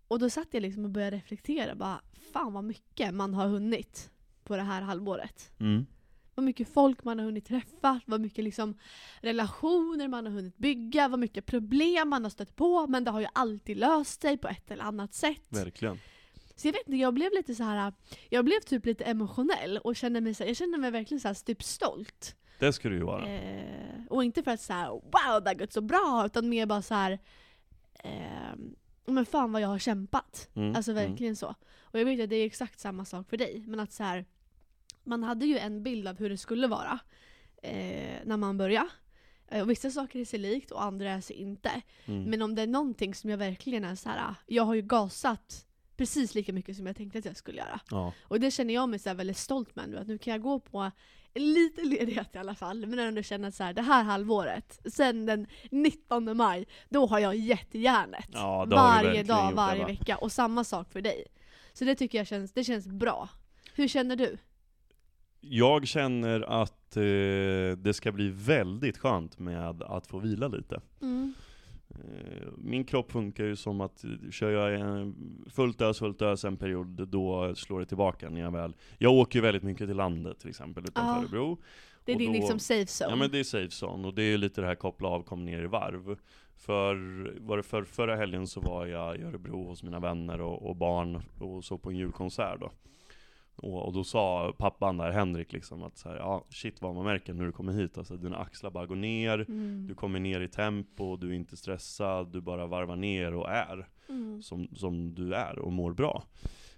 Och 0.08 0.18
då 0.18 0.30
satt 0.30 0.48
jag 0.50 0.60
liksom 0.60 0.84
och 0.84 0.90
började 0.90 1.16
reflektera, 1.16 1.74
bara 1.74 2.00
fan 2.32 2.52
vad 2.52 2.64
mycket 2.64 3.14
man 3.14 3.34
har 3.34 3.48
hunnit 3.48 4.10
på 4.44 4.56
det 4.56 4.62
här 4.62 4.82
halvåret. 4.82 5.52
Mm. 5.58 5.86
Vad 6.40 6.44
mycket 6.44 6.68
folk 6.74 7.04
man 7.04 7.18
har 7.18 7.26
hunnit 7.26 7.46
träffa, 7.46 8.00
vad 8.06 8.20
mycket 8.20 8.44
liksom 8.44 8.78
relationer 9.20 10.08
man 10.08 10.26
har 10.26 10.32
hunnit 10.32 10.56
bygga, 10.56 11.08
vad 11.08 11.18
mycket 11.18 11.46
problem 11.46 12.08
man 12.08 12.22
har 12.22 12.30
stött 12.30 12.56
på, 12.56 12.86
men 12.86 13.04
det 13.04 13.10
har 13.10 13.20
ju 13.20 13.26
alltid 13.32 13.76
löst 13.76 14.22
sig 14.22 14.38
på 14.38 14.48
ett 14.48 14.70
eller 14.70 14.84
annat 14.84 15.14
sätt. 15.14 15.46
Verkligen. 15.48 15.98
Så 16.56 16.68
jag 16.68 16.72
vet 16.72 16.86
inte, 16.86 16.96
jag 16.96 17.14
blev 17.14 17.32
lite 17.32 17.54
så 17.54 17.62
här. 17.62 17.92
jag 18.28 18.44
blev 18.44 18.60
typ 18.60 18.86
lite 18.86 19.04
emotionell 19.04 19.78
och 19.78 19.96
kände 19.96 20.20
mig 20.20 20.34
så 20.34 20.42
här, 20.42 20.48
jag 20.48 20.56
kände 20.56 20.78
mig 20.78 20.90
verkligen 20.90 21.20
så 21.20 21.28
här 21.28 21.34
typ 21.34 21.62
stolt. 21.62 22.36
Det 22.58 22.72
ska 22.72 22.88
du 22.88 22.96
ju 22.96 23.04
vara. 23.04 23.28
Eh, 23.28 24.06
och 24.10 24.24
inte 24.24 24.42
för 24.42 24.50
att 24.50 24.60
så 24.60 24.72
här, 24.72 24.88
wow 24.88 25.44
det 25.44 25.50
har 25.50 25.54
gått 25.54 25.72
så 25.72 25.80
bra, 25.80 26.22
utan 26.26 26.48
mer 26.48 26.66
bara 26.66 26.82
så 26.82 26.94
här. 26.94 27.18
Eh, 27.94 28.54
men 29.06 29.26
fan 29.26 29.52
vad 29.52 29.62
jag 29.62 29.68
har 29.68 29.78
kämpat. 29.78 30.48
Mm, 30.54 30.76
Alltså 30.76 30.90
mm. 30.90 31.08
verkligen 31.08 31.36
så. 31.36 31.54
Och 31.80 32.00
jag 32.00 32.04
vet 32.04 32.20
att 32.20 32.30
det 32.30 32.36
är 32.36 32.46
exakt 32.46 32.80
samma 32.80 33.04
sak 33.04 33.30
för 33.30 33.36
dig, 33.36 33.64
men 33.66 33.80
att 33.80 33.92
så 33.92 34.02
här, 34.02 34.26
man 35.10 35.22
hade 35.22 35.46
ju 35.46 35.58
en 35.58 35.82
bild 35.82 36.08
av 36.08 36.18
hur 36.18 36.30
det 36.30 36.36
skulle 36.36 36.66
vara 36.66 36.98
eh, 37.62 38.18
när 38.24 38.36
man 38.36 38.58
började. 38.58 38.88
Eh, 39.48 39.62
Och 39.62 39.70
vissa 39.70 39.90
saker 39.90 40.20
är 40.20 40.24
sig 40.24 40.38
likt 40.38 40.70
och 40.70 40.82
andra 40.82 41.10
är 41.10 41.20
sig 41.20 41.36
inte. 41.36 41.82
Mm. 42.04 42.22
Men 42.24 42.42
om 42.42 42.54
det 42.54 42.62
är 42.62 42.66
någonting 42.66 43.14
som 43.14 43.30
jag 43.30 43.38
verkligen 43.38 43.84
är 43.84 43.94
så 43.94 44.08
här, 44.08 44.34
jag 44.46 44.62
har 44.62 44.74
ju 44.74 44.82
gasat 44.82 45.66
precis 45.96 46.34
lika 46.34 46.52
mycket 46.52 46.76
som 46.76 46.86
jag 46.86 46.96
tänkte 46.96 47.18
att 47.18 47.24
jag 47.24 47.36
skulle 47.36 47.58
göra. 47.58 47.80
Ja. 47.90 48.12
Och 48.22 48.40
det 48.40 48.50
känner 48.50 48.74
jag 48.74 48.88
mig 48.88 48.98
så 48.98 49.14
väldigt 49.14 49.36
stolt 49.36 49.76
med 49.76 49.88
nu, 49.88 49.98
att 49.98 50.06
nu 50.06 50.18
kan 50.18 50.30
jag 50.32 50.42
gå 50.42 50.60
på 50.60 50.90
en 51.34 51.52
liten 51.52 51.88
ledighet 51.88 52.34
i 52.34 52.38
alla 52.38 52.54
fall, 52.54 52.86
men 52.86 52.98
ändå 52.98 53.22
känna 53.22 53.48
att 53.48 53.54
så 53.54 53.64
här, 53.64 53.72
det 53.72 53.82
här 53.82 54.02
halvåret, 54.04 54.80
sen 54.92 55.26
den 55.26 55.46
19 55.70 56.36
maj, 56.36 56.66
då 56.88 57.06
har 57.06 57.18
jag 57.18 57.36
gett 57.36 57.74
järnet. 57.74 58.28
Ja, 58.32 58.64
varje 58.70 59.22
dag, 59.22 59.52
varje 59.52 59.84
vecka. 59.84 60.16
Och 60.16 60.32
samma 60.32 60.64
sak 60.64 60.92
för 60.92 61.00
dig. 61.00 61.26
Så 61.72 61.84
det 61.84 61.94
tycker 61.94 62.18
jag 62.18 62.26
känns, 62.26 62.52
det 62.52 62.64
känns 62.64 62.86
bra. 62.86 63.28
Hur 63.74 63.88
känner 63.88 64.16
du? 64.16 64.38
Jag 65.40 65.86
känner 65.86 66.40
att 66.40 66.96
eh, 66.96 67.02
det 67.78 67.94
ska 67.94 68.12
bli 68.12 68.28
väldigt 68.28 68.98
skönt 68.98 69.38
med 69.38 69.82
att 69.82 70.06
få 70.06 70.18
vila 70.18 70.48
lite. 70.48 70.80
Mm. 71.02 71.34
Eh, 71.90 72.48
Min 72.58 72.84
kropp 72.84 73.12
funkar 73.12 73.44
ju 73.44 73.56
som 73.56 73.80
att 73.80 74.04
eh, 74.04 74.10
kör 74.30 74.50
jag 74.50 75.12
fullt 75.50 75.80
ös, 75.80 75.98
fullt 75.98 76.22
ös 76.22 76.44
en 76.44 76.56
period, 76.56 77.08
då 77.08 77.54
slår 77.54 77.80
det 77.80 77.86
tillbaka 77.86 78.30
när 78.30 78.40
jag 78.40 78.50
väl... 78.50 78.76
Jag 78.98 79.12
åker 79.12 79.38
ju 79.38 79.42
väldigt 79.42 79.62
mycket 79.62 79.88
till 79.88 79.96
landet 79.96 80.38
till 80.38 80.48
exempel 80.48 80.84
utanför 80.84 81.12
Ja. 81.12 81.18
Örebro. 81.22 81.58
Det 82.04 82.12
är 82.12 82.16
din 82.18 82.32
då- 82.32 82.38
liksom 82.38 82.58
safe 82.58 82.86
zone. 83.04 83.10
Ja 83.10 83.16
men 83.16 83.30
det 83.30 83.38
är 83.38 83.44
safe 83.44 83.86
zone, 83.86 84.08
och 84.08 84.14
det 84.14 84.22
är 84.22 84.38
lite 84.38 84.60
det 84.60 84.66
här 84.66 84.74
koppla 84.74 85.08
av, 85.08 85.22
kom 85.22 85.44
ner 85.44 85.62
i 85.62 85.66
varv. 85.66 86.18
För, 86.56 86.94
var 87.40 87.56
det 87.56 87.62
för 87.62 87.84
förra 87.84 88.16
helgen 88.16 88.46
så 88.46 88.60
var 88.60 88.86
jag 88.86 89.16
i 89.16 89.22
Örebro 89.22 89.64
hos 89.68 89.82
mina 89.82 90.00
vänner 90.00 90.40
och, 90.40 90.68
och 90.68 90.76
barn 90.76 91.22
och 91.40 91.64
såg 91.64 91.82
på 91.82 91.90
en 91.90 91.96
julkonsert 91.96 92.60
då. 92.60 92.70
Och, 93.62 93.86
och 93.86 93.92
då 93.92 94.04
sa 94.04 94.52
pappan 94.58 94.96
där, 94.96 95.10
Henrik 95.10 95.52
liksom 95.52 95.82
att 95.82 95.96
så 95.98 96.08
här, 96.08 96.16
ja 96.16 96.44
shit 96.50 96.82
vad 96.82 96.94
man 96.94 97.04
märker 97.04 97.34
när 97.34 97.44
du 97.44 97.52
kommer 97.52 97.72
hit, 97.72 97.98
alltså 97.98 98.16
dina 98.16 98.36
axlar 98.36 98.70
bara 98.70 98.86
går 98.86 98.96
ner, 98.96 99.38
Mm. 99.48 99.86
du 99.88 99.94
kommer 99.94 100.20
ner 100.20 100.40
i 100.40 100.48
tempo, 100.48 101.16
du 101.16 101.28
är 101.30 101.34
inte 101.34 101.56
stressad, 101.56 102.32
du 102.32 102.40
bara 102.40 102.66
varvar 102.66 102.96
ner 102.96 103.34
och 103.34 103.50
är 103.50 103.88
Mm. 104.08 104.42
som, 104.42 104.68
som 104.76 105.14
du 105.14 105.34
är 105.34 105.58
och 105.58 105.72
mår 105.72 105.92
bra. 105.92 106.22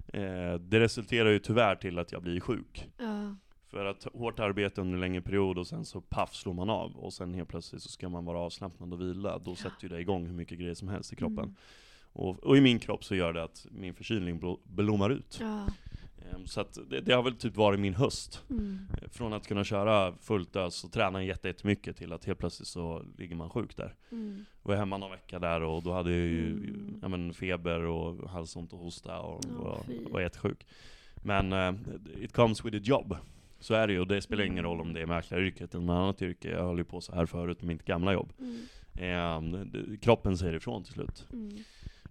Eh, 0.08 0.54
det 0.54 0.80
resulterar 0.80 1.28
ju 1.30 1.38
tyvärr 1.38 1.74
till 1.76 1.98
att 1.98 2.12
jag 2.12 2.22
blir 2.22 2.40
sjuk. 2.40 2.88
Ja. 2.98 3.34
För 3.70 3.84
att 3.84 4.06
hårt 4.14 4.38
arbete 4.40 4.80
under 4.80 4.94
en 4.94 5.00
längre 5.00 5.22
period 5.22 5.58
och 5.58 5.66
sen 5.66 5.84
så 5.84 6.00
paff 6.00 6.34
slår 6.34 6.52
man 6.54 6.70
av 6.70 6.96
och 6.96 7.12
sen 7.12 7.34
helt 7.34 7.48
plötsligt 7.48 7.82
så 7.82 7.88
ska 7.88 8.08
man 8.08 8.24
vara 8.24 8.38
avslappnad 8.38 8.92
och 8.92 9.00
vila. 9.00 9.38
Då 9.38 9.54
sätter 9.54 9.82
ju 9.82 9.88
det 9.88 10.00
igång 10.00 10.26
hur 10.26 10.34
mycket 10.34 10.58
grejer 10.58 10.74
som 10.74 10.88
helst 10.88 11.12
i 11.12 11.16
kroppen. 11.16 11.38
Mm. 11.44 11.54
Och, 12.12 12.38
och 12.44 12.56
i 12.56 12.60
min 12.60 12.78
kropp 12.78 13.04
så 13.04 13.14
gör 13.14 13.32
det 13.32 13.42
att 13.42 13.66
min 13.70 13.94
förkylning 13.94 14.40
blo- 14.40 14.58
blommar 14.64 15.10
ut. 15.10 15.38
Ja. 15.40 15.66
Ehm, 16.30 16.46
Så 16.46 16.60
att 16.60 16.78
det, 16.90 17.00
det 17.00 17.12
har 17.14 17.22
väl 17.22 17.34
typ 17.36 17.56
varit 17.56 17.80
min 17.80 17.94
höst. 17.94 18.42
Mm. 18.50 18.78
Eh, 19.02 19.08
Från 19.08 19.32
att 19.32 19.46
kunna 19.46 19.64
köra 19.64 20.14
fullt 20.20 20.56
ös 20.56 20.84
och 20.84 20.92
träna 20.92 21.24
jätte- 21.24 21.48
jättemycket 21.48 21.96
till 21.96 22.12
att 22.12 22.24
helt 22.24 22.38
plötsligt 22.38 22.68
så 22.68 23.02
ligger 23.18 23.36
man 23.36 23.50
sjuk 23.50 23.76
där. 23.76 23.94
Mm. 24.12 24.44
var 24.62 24.76
hemma 24.76 24.98
någon 24.98 25.10
vecka 25.10 25.38
där 25.38 25.60
och 25.62 25.82
då 25.82 25.92
hade 25.92 26.10
jag 26.10 26.18
ju 26.18 26.46
Mm. 26.52 26.98
ja, 27.02 27.08
men, 27.08 27.34
feber 27.34 27.80
och 27.84 28.30
halsont 28.30 28.72
och 28.72 28.78
hosta 28.78 29.18
och 29.20 29.44
Ja, 29.64 29.78
var, 30.10 30.20
jättesjuk. 30.20 30.66
Men 31.24 31.52
eh, 31.52 31.74
it 32.24 32.32
comes 32.32 32.64
with 32.64 32.76
a 32.76 32.80
job. 32.82 33.16
Så 33.60 33.74
är 33.74 33.86
det 33.86 33.92
ju, 33.92 34.00
och 34.00 34.06
det 34.06 34.22
spelar 34.22 34.44
ingen 34.44 34.64
roll 34.64 34.80
om 34.80 34.92
det 34.92 35.00
är 35.00 35.06
mäklaryrket 35.06 35.74
eller 35.74 35.84
något 35.84 35.94
annat 35.94 36.22
yrke. 36.22 36.50
Jag 36.50 36.64
höll 36.64 36.78
ju 36.78 36.84
på 36.84 37.00
så 37.00 37.14
här 37.14 37.26
förut 37.26 37.62
med 37.62 37.68
mitt 37.76 37.84
gamla 37.84 38.12
jobb. 38.12 38.32
Mm. 38.38 38.56
Eh, 39.54 39.64
det- 39.64 39.96
kroppen 39.96 40.38
säger 40.38 40.54
ifrån 40.54 40.84
till 40.84 40.92
slut. 40.92 41.26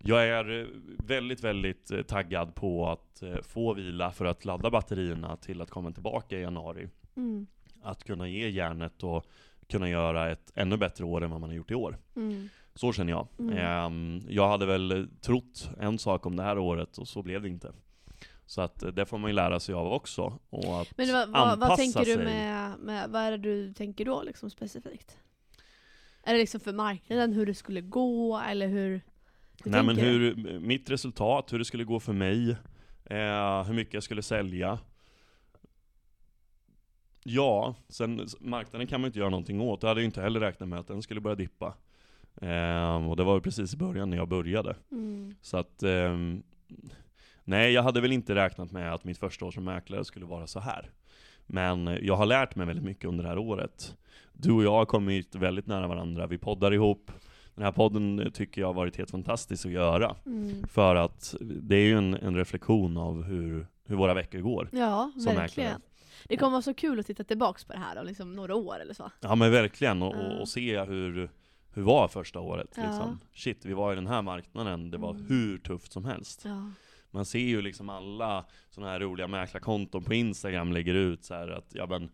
Jag 0.04 0.28
är 0.28 0.62
eh, 0.62 0.68
väldigt, 1.06 1.44
väldigt 1.44 1.92
eh, 1.92 2.02
taggad 2.02 2.56
på 2.56 2.90
att 2.90 3.22
eh, 3.22 3.42
få 3.42 3.74
vila 3.74 4.12
för 4.12 4.26
att 4.26 4.46
ladda 4.46 4.70
batterierna 4.70 5.38
till 5.38 5.62
att 5.62 5.70
komma 5.70 5.92
tillbaka 5.92 6.38
i 6.38 6.42
januari. 6.42 6.88
Mm. 7.16 7.48
Att 7.84 8.04
kunna 8.04 8.28
ge 8.28 8.50
järnet 8.50 9.04
och 9.04 9.26
kunna 9.68 9.90
göra 9.90 10.32
ett 10.32 10.52
ännu 10.56 10.78
bättre 10.78 11.06
år 11.06 11.24
än 11.24 11.32
vad 11.32 11.42
man 11.42 11.50
har 11.50 11.58
gjort 11.58 11.72
i 11.72 11.76
år. 11.76 11.98
Mm. 12.16 12.50
Så 12.76 12.94
känner 12.94 13.12
jag. 13.12 13.28
Mm. 13.40 13.58
Ehm, 13.58 14.22
jag 14.30 14.50
hade 14.50 14.66
väl 14.66 15.08
trott 15.22 15.70
en 15.80 16.00
sak 16.00 16.26
om 16.26 16.36
det 16.36 16.44
här 16.44 16.58
året 16.58 16.98
och 16.98 17.08
så 17.08 17.24
blev 17.24 17.42
det 17.42 17.50
inte. 17.50 17.72
Så 18.46 18.62
att 18.62 18.96
det 18.96 19.06
får 19.06 19.18
man 19.18 19.30
ju 19.30 19.36
lära 19.36 19.60
sig 19.60 19.76
av 19.76 19.94
också. 19.94 20.40
Och 20.50 20.82
att 20.82 20.98
Men 20.98 21.14
vad, 21.14 21.30
vad, 21.30 21.60
vad 21.60 21.78
tänker 21.78 22.06
du 22.06 22.18
med, 22.18 22.80
med, 22.80 23.10
vad 23.10 23.22
är 23.22 23.32
det 23.32 23.38
du 23.38 23.74
tänker 23.74 24.06
då 24.06 24.24
liksom 24.24 24.50
specifikt? 24.50 25.18
Är 26.24 26.34
det 26.34 26.40
liksom 26.40 26.60
för 26.60 26.74
marknaden, 26.74 27.34
hur 27.34 27.46
det 27.46 27.54
skulle 27.54 27.82
gå, 27.82 28.42
eller 28.50 28.68
hur? 28.68 29.02
Hur 29.66 29.72
Nej 29.72 29.84
men 29.84 29.96
du? 29.96 30.02
hur, 30.02 30.60
mitt 30.60 30.90
resultat, 30.90 31.54
hur 31.54 31.60
det 31.60 31.66
skulle 31.66 31.84
gå 31.84 32.00
för 32.00 32.14
mig, 32.14 32.50
eh, 33.06 33.64
hur 33.64 33.74
mycket 33.74 33.94
jag 33.94 34.04
skulle 34.04 34.22
sälja. 34.22 34.80
Ja, 37.24 37.76
sen 37.90 38.28
marknaden 38.40 38.88
kan 38.88 39.02
man 39.02 39.08
inte 39.08 39.20
göra 39.20 39.30
någonting 39.30 39.62
åt. 39.62 39.84
Jag 39.84 39.90
hade 39.90 40.02
ju 40.02 40.06
inte 40.06 40.22
heller 40.22 40.40
räknat 40.40 40.70
med 40.70 40.80
att 40.80 40.88
den 40.88 41.02
skulle 41.02 41.22
börja 41.22 41.36
dippa. 41.36 41.74
Ehm, 42.42 43.08
och 43.10 43.16
det 43.16 43.24
var 43.24 43.36
ju 43.36 43.42
precis 43.42 43.74
i 43.74 43.78
början 43.78 44.10
när 44.10 44.18
jag 44.18 44.28
började. 44.28 44.76
Mm. 44.92 45.36
Så 45.42 45.58
att, 45.58 45.84
ehm, 45.84 46.44
nej 47.44 47.72
jag 47.72 47.84
hade 47.84 48.02
väl 48.02 48.12
inte 48.12 48.36
räknat 48.36 48.72
med 48.72 48.94
att 48.94 49.04
mitt 49.04 49.18
första 49.18 49.46
år 49.46 49.52
som 49.52 49.64
mäklare 49.64 50.06
skulle 50.06 50.26
vara 50.26 50.48
så 50.48 50.60
här. 50.60 50.90
Men 51.48 52.00
jag 52.02 52.16
har 52.16 52.26
lärt 52.26 52.56
mig 52.56 52.68
väldigt 52.68 52.86
mycket 52.86 53.06
under 53.06 53.24
det 53.24 53.30
här 53.30 53.38
året. 53.38 53.98
Du 54.34 54.52
och 54.52 54.64
jag 54.64 54.72
har 54.72 54.86
kommit 54.86 55.36
väldigt 55.36 55.68
nära 55.68 55.88
varandra, 55.88 56.28
vi 56.28 56.38
poddar 56.38 56.74
ihop. 56.74 57.12
Den 57.62 57.66
här 57.66 57.72
podden 57.72 58.32
tycker 58.34 58.62
jag 58.62 58.68
har 58.68 58.74
varit 58.74 58.98
helt 58.98 59.12
fantastisk 59.12 59.66
att 59.66 59.72
göra. 59.72 60.16
Mm. 60.26 60.68
För 60.68 60.96
att 60.96 61.36
det 61.40 61.76
är 61.76 61.84
ju 61.86 61.98
en, 61.98 62.14
en 62.14 62.36
reflektion 62.36 62.98
av 62.98 63.24
hur, 63.24 63.68
hur 63.88 63.96
våra 63.96 64.14
veckor 64.14 64.40
går. 64.40 64.70
Ja, 64.72 65.12
Som 65.16 65.24
verkligen. 65.36 65.70
mäklare. 65.72 65.82
Det 66.28 66.38
kommer 66.38 66.52
vara 66.52 66.62
så 66.62 66.74
kul 66.74 67.00
att 67.00 67.06
titta 67.06 67.24
tillbaks 67.24 67.64
på 67.66 67.74
det 67.74 67.80
här 67.80 68.00
om 68.00 68.06
liksom 68.06 68.34
några 68.36 68.56
år 68.56 68.80
eller 68.80 68.94
så. 68.94 69.12
Ja 69.20 69.36
men 69.36 69.52
verkligen, 69.52 70.02
och, 70.02 70.16
och, 70.16 70.42
och 70.42 70.50
se 70.50 70.84
hur, 70.84 71.30
hur 71.74 71.82
var 71.82 72.08
första 72.08 72.40
året 72.40 72.70
Ja. 72.76 72.82
liksom. 72.84 73.20
Shit, 73.34 73.66
vi 73.66 73.74
var 73.74 73.92
i 73.94 73.96
den 73.96 74.08
här 74.08 74.22
marknaden, 74.22 74.92
det 74.92 74.98
var 74.98 75.12
Mm. 75.12 75.26
hur 75.30 75.58
tufft 75.58 75.92
som 75.92 76.06
helst. 76.06 76.42
Ja. 76.46 76.72
man 77.12 77.26
ser 77.26 77.40
ju 77.40 77.62
liksom 77.62 77.90
alla 77.90 78.46
sådana 78.70 78.92
här 78.92 79.00
roliga 79.00 79.28
mäklarkonton 79.28 80.04
på 80.04 80.14
Instagram 80.14 80.72
lägger 80.72 80.94
ut 80.94 81.24
så 81.26 81.34
att, 81.34 81.68
ja 81.74 81.86
men 81.86 82.10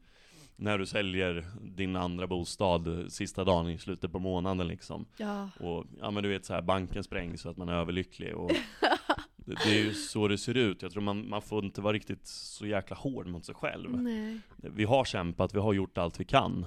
när 0.59 0.77
du 0.77 0.85
säljer 0.85 1.45
din 1.61 1.95
andra 1.95 2.27
bostad 2.27 3.11
sista 3.11 3.43
dagen 3.43 3.69
i 3.69 3.77
slutet 3.77 4.11
på 4.11 4.19
månaden 4.19 4.67
liksom. 4.67 5.05
Ja. 5.17 5.49
Och 5.59 5.85
ja 5.99 6.11
men 6.11 6.23
du 6.23 6.29
vet 6.29 6.45
så 6.45 6.53
här, 6.53 6.61
banken 6.61 7.03
sprängs 7.03 7.41
så 7.41 7.49
att 7.49 7.57
man 7.57 7.69
är 7.69 7.73
överlycklig 7.73 8.35
och 8.35 8.51
det, 9.35 9.55
det 9.63 9.79
är 9.79 9.83
ju 9.83 9.93
så 9.93 10.27
det 10.27 10.37
ser 10.37 10.57
ut. 10.57 10.81
Jag 10.81 10.91
tror 10.91 11.03
man, 11.03 11.29
man 11.29 11.41
får 11.41 11.65
inte 11.65 11.81
vara 11.81 11.93
riktigt 11.93 12.27
så 12.27 12.67
jäkla 12.67 12.95
hård 12.95 13.27
mot 13.27 13.45
sig 13.45 13.55
själv. 13.55 14.01
Nej. 14.01 14.39
Vi 14.55 14.83
har 14.83 15.05
kämpat, 15.05 15.55
vi 15.55 15.59
har 15.59 15.73
gjort 15.73 15.97
allt 15.97 16.19
vi 16.19 16.25
kan. 16.25 16.65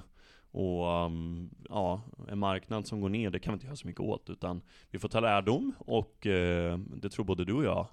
Och 0.51 1.05
um, 1.05 1.49
ja, 1.69 2.01
en 2.27 2.39
marknad 2.39 2.87
som 2.87 3.01
går 3.01 3.09
ner, 3.09 3.29
det 3.29 3.39
kan 3.39 3.53
vi 3.53 3.55
inte 3.55 3.65
göra 3.65 3.75
så 3.75 3.87
mycket 3.87 4.01
åt. 4.01 4.29
Utan 4.29 4.61
vi 4.89 4.99
får 4.99 5.09
ta 5.09 5.19
lärdom 5.19 5.73
och 5.77 6.27
eh, 6.27 6.77
det 6.77 7.09
tror 7.09 7.25
både 7.25 7.45
du 7.45 7.53
och 7.53 7.63
jag, 7.63 7.87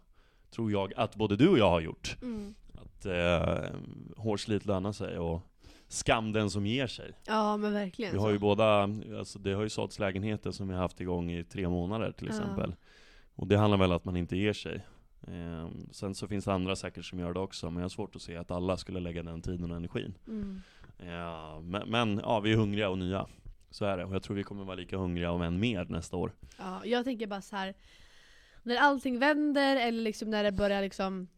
tror 0.51 0.73
jag 0.73 0.95
att 0.97 1.17
både 1.17 1.37
du 1.37 1.49
och 1.49 1.59
jag 1.59 1.71
har 1.71 1.81
gjort. 1.81 2.17
Mm. 2.23 2.55
Att 2.75 3.07
eh, 3.07 3.71
hårt 4.17 4.41
slit 4.41 4.67
lönar 4.67 4.93
sig 4.93 5.19
och 5.19 5.43
skam 5.89 6.33
den 6.33 6.51
som 6.51 6.67
ger 6.67 6.87
sig. 6.87 7.13
Ja 7.27 7.57
men 7.57 7.73
verkligen 7.73 8.13
Vi 8.13 8.19
har 8.19 8.29
ju 8.31 8.37
så. 8.37 8.41
båda, 8.41 8.83
alltså 9.19 9.39
det 9.39 9.53
har 9.53 9.63
ju 9.63 9.69
sålts 9.69 9.99
lägenheter 9.99 10.51
som 10.51 10.69
vi 10.69 10.75
har 10.75 10.81
haft 10.83 11.01
igång 11.01 11.31
i 11.33 11.45
tre 11.45 11.69
månader 11.69 12.13
till 12.13 12.27
Ja. 12.27 12.33
exempel. 12.33 12.75
Och 13.35 13.47
det 13.47 13.57
handlar 13.59 13.79
väl 13.79 13.91
om 13.91 13.97
att 13.97 14.05
man 14.05 14.17
inte 14.17 14.37
ger 14.37 14.53
sig. 14.53 14.87
Ehm, 15.29 15.89
sen 15.93 16.15
så 16.15 16.29
finns 16.29 16.45
det 16.45 16.53
andra 16.53 16.77
säkert 16.77 17.05
som 17.05 17.19
gör 17.19 17.33
det 17.35 17.41
också, 17.41 17.67
men 17.71 17.77
jag 17.77 17.85
har 17.85 17.89
svårt 17.89 18.17
att 18.17 18.23
se 18.23 18.37
att 18.37 18.51
alla 18.51 18.77
skulle 18.77 19.01
lägga 19.01 19.23
den 19.23 19.43
tiden 19.43 19.71
och 19.71 19.77
energin. 19.77 20.15
Mm. 20.29 20.63
Ja, 21.07 21.61
men, 21.61 21.91
men 21.91 22.19
ja, 22.25 22.41
vi 22.41 22.53
är 22.53 22.57
hungriga 22.57 22.89
och 22.89 22.99
nya. 22.99 23.27
Så 23.71 23.85
är 23.85 23.97
det. 23.97 24.05
Och 24.05 24.15
jag 24.15 24.23
tror 24.23 24.37
vi 24.37 24.43
kommer 24.43 24.65
vara 24.65 24.77
lika 24.77 24.97
hungriga 24.97 25.31
om 25.31 25.43
än 25.43 25.61
mer 25.61 25.85
nästa 25.85 26.17
år. 26.17 26.33
Ja, 26.59 26.81
jag 26.85 27.05
tänker 27.05 27.27
bara 27.27 27.41
så 27.43 27.57
här. 27.57 27.75
När 28.63 28.77
allting 28.77 29.19
vänder 29.19 29.77
eller 29.77 30.03
liksom 30.03 30.31
när 30.31 30.45
det 30.45 30.53
börjar 30.53 30.83
liksom 30.83 31.29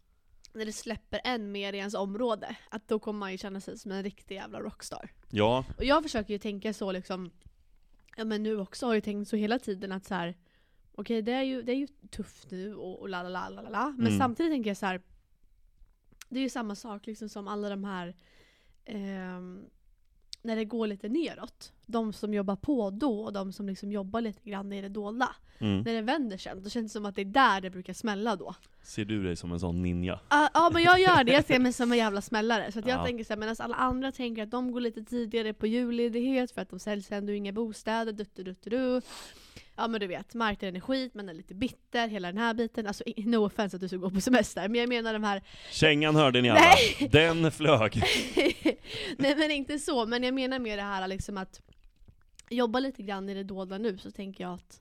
när 0.53 0.65
det 0.67 0.73
släpper 0.73 1.21
än 1.25 1.53
mer 1.53 1.73
i 1.73 1.77
ens 1.79 1.95
område, 1.95 2.57
att 2.71 2.89
då 2.89 2.99
kommer 2.99 3.19
man 3.21 3.33
ju 3.33 3.39
känna 3.39 3.61
sig 3.61 3.79
som 3.79 3.93
en 3.93 4.03
riktig 4.03 4.35
jävla 4.35 4.61
rockstar. 4.61 5.11
Ja, 5.31 5.65
Och 5.79 5.85
jag 5.85 6.03
försöker 6.03 6.33
ju 6.35 6.39
tänka 6.39 6.73
så 6.73 6.93
liksom, 6.93 7.31
ja 8.17 8.25
men 8.25 8.43
nu 8.43 8.59
också 8.61 8.87
har 8.87 8.95
jag 8.95 9.05
tänkt 9.05 9.29
så 9.29 9.37
hela 9.37 9.59
tiden 9.59 9.93
att 9.93 10.05
så 10.05 10.15
här. 10.15 10.35
okej 10.95 11.23
det, 11.23 11.33
är 11.33 11.43
ju, 11.43 11.63
det 11.63 11.73
är 11.73 11.77
ju 11.77 11.87
tufft 12.11 12.51
nu 12.51 12.75
och, 12.75 13.01
och 13.01 13.09
la 13.09 13.23
la 13.23 13.49
la 13.49 13.63
la 13.63 13.95
men 13.99 14.07
Mm. 14.07 14.19
samtidigt 14.19 14.53
tänker 14.53 14.71
jag 14.71 14.77
så 14.77 14.87
här. 14.87 15.03
det 16.29 16.39
är 16.39 16.43
ju 16.43 16.49
samma 16.51 16.75
sak 16.75 17.07
liksom 17.07 17.29
som 17.29 17.49
alla 17.49 17.69
de 17.69 17.85
här 17.85 18.17
ehm, 18.85 19.65
när 20.43 20.57
det 20.57 20.65
går 20.65 20.87
lite 20.87 21.09
neråt. 21.09 21.73
De 21.87 22.13
som 22.13 22.35
jobbar 22.35 22.57
på 22.57 22.91
då 22.91 23.21
och 23.21 23.33
de 23.33 23.53
som 23.53 23.67
liksom 23.69 23.93
jobbar 23.93 24.21
lite 24.21 24.51
grann 24.51 24.73
i 24.73 24.83
det 24.83 24.89
dolda. 24.89 25.29
mm. 25.59 25.81
När 25.83 25.93
det 25.95 26.03
vänder 26.03 26.37
sen, 26.37 26.63
då 26.63 26.69
känns 26.71 26.93
det 26.93 26.97
som 26.99 27.07
att 27.07 27.15
det 27.15 27.21
är 27.21 27.25
där 27.25 27.61
det 27.61 27.71
brukar 27.71 27.93
smälla 27.93 28.37
då. 28.37 28.55
ser 28.83 29.05
du 29.05 29.23
dig 29.23 29.37
som 29.37 29.53
en 29.53 29.61
sån 29.61 29.83
ninja? 29.83 30.21
Ja 30.31 30.71
men 30.73 30.83
jag 30.83 31.01
gör 31.01 31.25
det, 31.25 31.33
jag 31.33 31.45
ser 31.45 31.59
mig 31.59 31.73
som 31.73 31.93
en 31.93 31.99
jävla 31.99 32.21
smällare. 32.23 32.73
Så 32.73 32.79
att 32.79 32.87
jag 32.87 33.01
Ja. 33.01 33.07
tänker 33.07 33.25
så 33.25 33.37
medan 33.37 33.57
alla 33.59 33.75
andra 33.75 34.13
tänker 34.13 34.43
att 34.43 34.51
de 34.51 34.73
går 34.73 34.81
lite 34.81 35.05
tidigare 35.05 35.53
på 35.55 35.67
julledighet 35.67 36.51
för 36.53 36.61
att 36.63 36.71
de 36.71 36.79
säljs 36.79 37.13
ändå 37.13 37.33
inga 37.33 37.53
bostäder, 37.53 38.13
du, 38.13 38.25
du, 38.35 38.43
du, 38.43 38.71
du. 38.71 39.01
Ja 39.81 39.89
men 39.89 40.01
du 40.01 40.07
vet, 40.07 40.35
marknaden 40.35 40.77
är 40.77 40.81
skit, 40.81 41.15
man 41.15 41.29
är 41.29 41.35
lite 41.35 41.55
bitter, 41.55 42.09
hela 42.09 42.29
den 42.29 42.39
här 42.39 42.55
biten. 42.55 42.87
Alltså 42.87 43.05
no 43.17 43.37
offense 43.47 43.77
att 43.77 43.81
du 43.81 43.89
ska 43.89 43.97
gå 43.97 44.11
på 44.11 44.21
semester, 44.21 44.69
men 44.69 44.81
jag 44.81 44.89
menar 44.89 45.13
de 45.13 45.25
här 45.25 45.43
Kängan 45.71 46.17
hörde 46.17 46.41
ni 46.43 46.51
alla. 46.51 46.61
Nej. 46.61 47.09
Den 47.13 47.53
flög. 47.53 47.95
Nej 49.19 49.37
men 49.37 49.51
inte 49.51 49.79
så, 49.79 50.07
men 50.07 50.23
jag 50.23 50.35
menar 50.35 50.59
med 50.59 50.79
det 50.79 50.83
här 50.83 51.09
liksom 51.09 51.37
att 51.39 51.61
jobba 52.51 52.81
lite 52.81 53.03
grann 53.03 53.29
i 53.29 53.35
det 53.35 53.45
dolda 53.45 53.79
nu 53.79 53.99
så 53.99 54.11
tänker 54.11 54.45
jag 54.45 54.55
att 54.55 54.81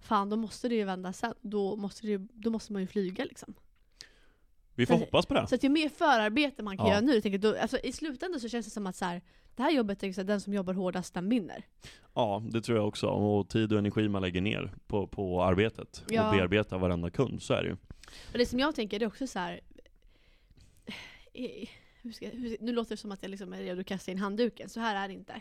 fan 0.00 0.30
då 0.30 0.36
måste 0.36 0.68
det 0.68 0.74
ju 0.74 0.84
vända 0.84 1.12
sen. 1.12 1.34
Då 1.40 1.76
måste, 1.76 2.06
det 2.06 2.18
då 2.32 2.50
måste 2.50 2.72
man 2.72 2.82
ju 2.82 2.88
flyga 2.88 3.24
liksom. 3.24 3.54
Vi 4.74 4.86
får 4.86 4.94
Så- 4.94 5.00
hoppas 5.00 5.26
på 5.26 5.34
det. 5.34 5.46
Så 5.46 5.54
att 5.54 5.62
ju 5.64 5.68
mer 5.68 5.88
förarbete 5.88 6.62
man 6.62 6.76
kan 6.76 6.86
Ja. 6.86 6.92
göra 6.92 7.00
nu, 7.00 7.20
tänker 7.20 7.38
då, 7.38 7.58
alltså, 7.58 7.78
i 7.78 7.92
slutändan 7.92 8.40
så 8.40 8.48
känns 8.48 8.66
det 8.66 8.72
som 8.72 8.86
att 8.86 8.96
så 8.96 9.04
här, 9.04 9.22
det 9.56 9.62
här 9.62 9.70
jobbet 9.70 10.02
är 10.02 10.24
den 10.24 10.40
som 10.40 10.54
jobbar 10.54 10.74
hårdast 10.74 11.14
den 11.14 11.28
vinner. 11.28 11.64
Ja, 12.14 12.42
det 12.52 12.60
tror 12.60 12.78
jag 12.78 12.88
också. 12.88 13.06
Och 13.06 13.48
tid 13.48 13.72
och 13.72 13.78
energi 13.78 14.08
man 14.08 14.22
lägger 14.22 14.40
ner 14.40 14.74
på, 14.86 15.06
på 15.06 15.42
arbetet 15.42 16.04
Ja. 16.08 16.26
och 16.28 16.34
bearbeta 16.36 16.78
varenda 16.78 17.10
kund, 17.10 17.42
så 17.42 17.54
är 17.54 17.62
det 17.62 17.68
ju. 17.68 17.76
Och 18.32 18.38
det 18.38 18.46
som 18.46 18.58
jag 18.58 18.74
tänker 18.74 18.98
det 18.98 19.04
är 19.04 19.06
också 19.06 19.26
så 19.26 19.38
här. 19.38 19.60
eh, 21.32 21.68
Hur 22.02 22.12
ska, 22.12 22.28
hur, 22.28 22.56
nu 22.60 22.72
låter 22.72 22.90
det 22.90 22.96
som 22.96 23.12
att 23.12 23.22
jag 23.22 23.30
liksom 23.30 23.52
är 23.52 23.58
redo 23.58 23.80
att 23.80 23.86
kasta 23.86 24.10
in 24.10 24.18
handduken, 24.18 24.68
så 24.68 24.80
här 24.80 25.04
är 25.04 25.08
det 25.08 25.14
inte. 25.14 25.40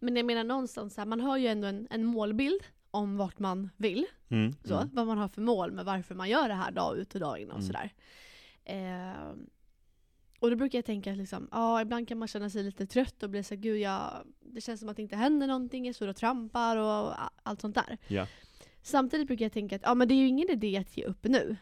Men 0.00 0.16
jag 0.16 0.26
menar 0.26 0.44
någonstans, 0.44 0.94
så 0.94 1.00
här, 1.00 1.06
man 1.06 1.20
har 1.20 1.36
ju 1.36 1.46
ändå 1.46 1.66
en, 1.68 1.86
en 1.90 2.04
målbild 2.04 2.60
om 2.90 3.16
vart 3.16 3.38
man 3.38 3.70
vill. 3.76 4.06
Mm. 4.28 4.52
Så, 4.64 4.74
Mm. 4.76 4.88
Vad 4.92 5.06
man 5.06 5.18
har 5.18 5.28
för 5.28 5.40
mål 5.42 5.72
med 5.72 5.84
varför 5.84 6.14
man 6.14 6.28
gör 6.28 6.48
det 6.48 6.54
här 6.54 6.70
dag 6.70 6.96
ut 6.98 7.14
och 7.14 7.20
dag 7.20 7.38
in 7.38 7.50
och 7.50 7.58
Mm. 7.58 7.66
sådär. 7.66 7.92
Eh, 8.64 9.32
och 10.40 10.50
då 10.50 10.56
brukar 10.56 10.78
jag 10.78 10.84
tänka 10.84 11.12
att 11.12 11.18
liksom, 11.18 11.48
ja, 11.50 11.82
ibland 11.82 12.08
kan 12.08 12.18
man 12.18 12.28
känna 12.28 12.50
sig 12.50 12.62
lite 12.62 12.86
trött 12.86 13.22
och 13.22 13.30
bli 13.30 13.42
så 13.42 13.56
gud 13.56 13.78
jag, 13.78 14.26
det 14.40 14.60
känns 14.60 14.80
som 14.80 14.88
att 14.88 14.96
det 14.96 15.02
inte 15.02 15.16
händer 15.16 15.46
någonting, 15.46 15.86
jag 15.86 15.94
står 15.94 16.08
och 16.08 16.16
trampar 16.16 16.76
och 16.76 17.14
allt 17.42 17.60
sånt 17.60 17.74
där. 17.74 17.98
Ja. 18.08 18.26
Samtidigt 18.82 19.26
brukar 19.26 19.44
jag 19.44 19.52
tänka 19.52 19.76
att 19.76 19.82
ja, 19.84 19.94
men 19.94 20.08
det 20.08 20.14
är 20.14 20.16
ju 20.16 20.26
ingen 20.26 20.50
idé 20.50 20.76
att 20.76 20.96
ge 20.96 21.04
upp 21.04 21.24
nu. 21.24 21.56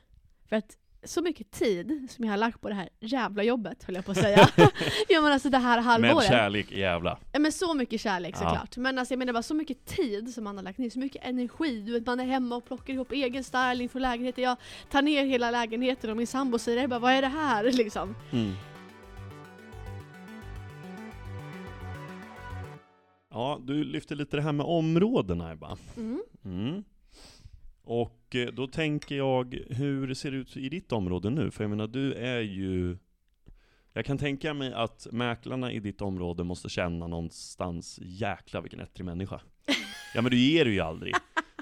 För 0.49 0.57
att 0.57 0.79
så 1.05 1.23
mycket 1.23 1.51
tid 1.51 2.07
som 2.11 2.25
jag 2.25 2.33
har 2.33 2.37
lagt 2.39 2.61
på 2.61 2.69
det 2.69 2.75
här 2.75 2.89
jävla 3.01 3.43
jobbet, 3.43 3.85
höll 3.85 3.95
jag 3.95 4.05
på 4.05 4.11
att 4.11 4.17
säga. 4.19 4.49
ja 5.09 5.21
men 5.21 5.33
alltså 5.33 5.51
det 5.51 5.59
här 5.59 5.77
Med 5.77 5.85
halvåret. 5.85 6.27
kärlek, 6.29 6.73
jävla. 6.73 7.19
Ja 7.33 7.39
men 7.39 7.53
så 7.53 7.75
mycket 7.75 8.01
kärlek 8.01 8.35
Ja. 8.35 8.39
såklart. 8.39 8.77
Men 8.77 8.99
alltså 8.99 9.13
jag 9.15 9.19
menar 9.19 9.33
bara 9.33 9.43
så 9.43 9.55
mycket 9.55 9.85
tid 9.87 10.35
som 10.35 10.45
man 10.45 10.57
har 10.57 10.65
lagt 10.65 10.79
ner, 10.79 10.91
så 10.91 10.99
mycket 10.99 11.25
energi. 11.25 11.81
Du 11.81 11.93
vet 11.93 12.07
man 12.07 12.21
är 12.21 12.25
hemma 12.25 12.57
och 12.57 12.65
plockar 12.65 12.93
ihop 12.95 13.13
egen 13.13 13.45
styling 13.45 13.89
för 13.89 14.01
lägenheten. 14.01 14.45
Jag 14.45 14.57
tar 14.91 15.03
ner 15.03 15.25
hela 15.25 15.51
lägenheten 15.51 16.11
och 16.11 16.17
min 16.17 16.27
sambo 16.27 16.59
säger 16.59 16.89
bara 16.89 16.99
vad 17.01 17.13
är 17.13 17.23
det 17.23 17.29
här 17.29 17.65
liksom. 17.73 18.15
Mm. 18.33 18.53
Ja, 23.31 23.61
du 23.63 23.85
lyfter 23.85 24.17
lite 24.17 24.37
det 24.37 24.43
här 24.43 24.53
med 24.53 24.67
områdena 24.67 25.53
Ebba. 25.53 25.77
Mm. 25.97 26.23
Mm. 26.45 26.85
Och 27.91 28.35
eh, 28.35 28.49
då 28.49 28.67
tänker 28.67 29.17
jag, 29.17 29.59
hur 29.71 30.15
ser 30.15 30.31
det 30.31 30.37
ut 30.37 30.57
i 30.57 30.69
ditt 30.69 30.93
område 30.93 31.31
nu? 31.31 31.51
För 31.51 31.65
jag 31.65 31.71
menar, 31.71 31.87
du 31.87 32.13
är 32.13 32.41
ju... 32.41 32.97
Jag 33.93 34.05
kan 34.05 34.19
tänka 34.19 34.55
mig 34.55 34.73
att 34.73 35.07
mäklarna 35.13 35.73
i 35.73 35.81
ditt 35.81 36.01
område 36.01 36.45
måste 36.45 36.69
känna 36.69 37.07
någonstans, 37.07 37.99
jäkla 38.03 38.61
vilken 38.61 38.81
ettrig 38.81 39.05
människa. 39.05 39.41
Ja 40.15 40.23
men 40.23 40.31
du 40.31 40.37
ger 40.37 40.67
ju 40.67 40.81
aldrig. 40.81 41.15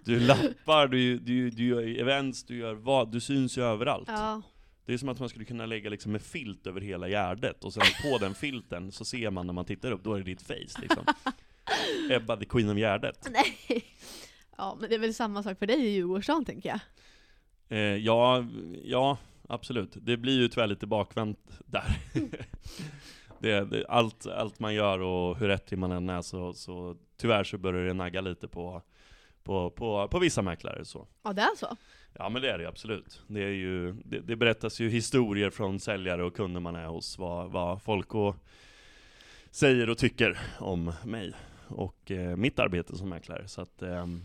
Du 0.05 0.21
lappar, 0.21 0.89
du, 0.89 1.19
du, 1.19 1.51
du 1.51 1.67
gör 1.67 2.01
events, 2.01 2.45
du 2.45 2.57
gör 2.57 2.75
vad, 2.75 3.13
du 3.13 3.21
syns 3.21 3.59
ju 3.59 3.63
överallt. 3.63 4.09
Ja. 4.09 4.43
Det 4.87 4.95
är 4.95 4.99
som 4.99 5.09
att 5.09 5.21
man 5.21 5.29
skulle 5.29 5.45
kunna 5.45 5.67
lägga 5.67 5.91
liksom 5.91 6.15
en 6.15 6.21
filt 6.21 6.67
över 6.67 6.81
hela 6.81 7.09
gärdet, 7.09 7.65
och 7.65 7.73
sen 7.73 7.83
på 8.03 8.19
den 8.19 8.35
filten 8.35 8.93
så 8.93 9.05
ser 9.05 9.31
man 9.31 9.47
när 9.47 9.53
man 9.53 9.65
tittar 9.65 9.91
upp, 9.91 10.05
då 10.05 10.15
är 10.15 10.19
det 10.19 10.25
ditt 10.25 10.43
face 10.43 10.81
liksom. 10.83 11.05
Ebba, 12.11 12.37
the 12.37 12.45
queen 12.45 12.71
of 12.71 12.77
gärdet. 12.77 13.29
Nej. 13.31 13.85
Ja 14.59 14.77
men 14.81 14.89
det 14.89 14.95
är 14.95 14.99
väl 14.99 15.15
samma 15.15 15.43
sak 15.43 15.59
för 15.59 15.67
dig 15.67 15.87
i 15.87 15.91
Djurgårdsstaden 15.91 16.45
tänker 16.45 16.69
jag. 16.69 16.81
Eh, 17.69 17.97
ja, 17.97 18.45
ja, 18.85 19.19
absolut. 19.49 19.97
Det 20.01 20.17
blir 20.17 20.41
ju 20.41 20.49
tyvärr 20.49 20.67
lite 20.67 20.87
bakvänt 20.87 21.61
där. 21.67 21.99
det, 23.39 23.65
det, 23.65 23.87
allt, 23.89 24.27
allt 24.27 24.59
man 24.59 24.75
gör 24.75 24.99
och 24.99 25.39
hur 25.39 25.49
rätt 25.49 25.73
man 25.73 25.93
än 25.93 26.11
är 26.11 26.23
så, 26.23 26.53
så 26.53 26.97
tyvärr 27.17 27.45
så 27.45 27.59
börjar 27.59 27.87
det 27.87 27.95
nagga 27.95 28.21
lite 28.21 28.49
på, 28.49 28.83
på, 29.43 29.71
på, 29.71 30.09
på 30.09 30.19
vissa 30.19 30.43
mäklare 30.43 30.85
så. 30.85 31.07
Ja 31.23 31.33
det 31.33 31.43
är 31.43 31.57
så. 31.57 31.77
Ja 32.19 32.29
men 32.29 32.43
det 32.43 32.51
är 32.51 32.59
det 32.59 32.65
ju 32.65 32.69
absolut. 32.69 33.23
Det, 33.27 33.41
är 33.41 33.49
ju, 33.49 33.93
det, 33.93 34.21
det 34.21 34.37
berättas 34.37 34.81
ju 34.81 34.89
historier 34.89 35.51
från 35.51 35.81
säljare 35.81 36.25
och 36.25 36.37
kunder 36.37 36.61
man 36.61 36.77
är 36.77 36.87
hos, 36.87 37.19
vad, 37.19 37.51
vad 37.51 37.83
folk 37.83 38.15
och 38.15 38.37
säger 39.51 39.91
och 39.91 39.99
tycker 39.99 40.39
om 40.61 40.93
mig 41.05 41.33
och 41.69 42.11
eh, 42.11 42.37
mitt 42.37 42.59
arbete 42.59 42.97
som 42.97 43.09
mäklare. 43.09 43.49
Så 43.49 43.61
att, 43.61 43.83
ehm, 43.83 44.25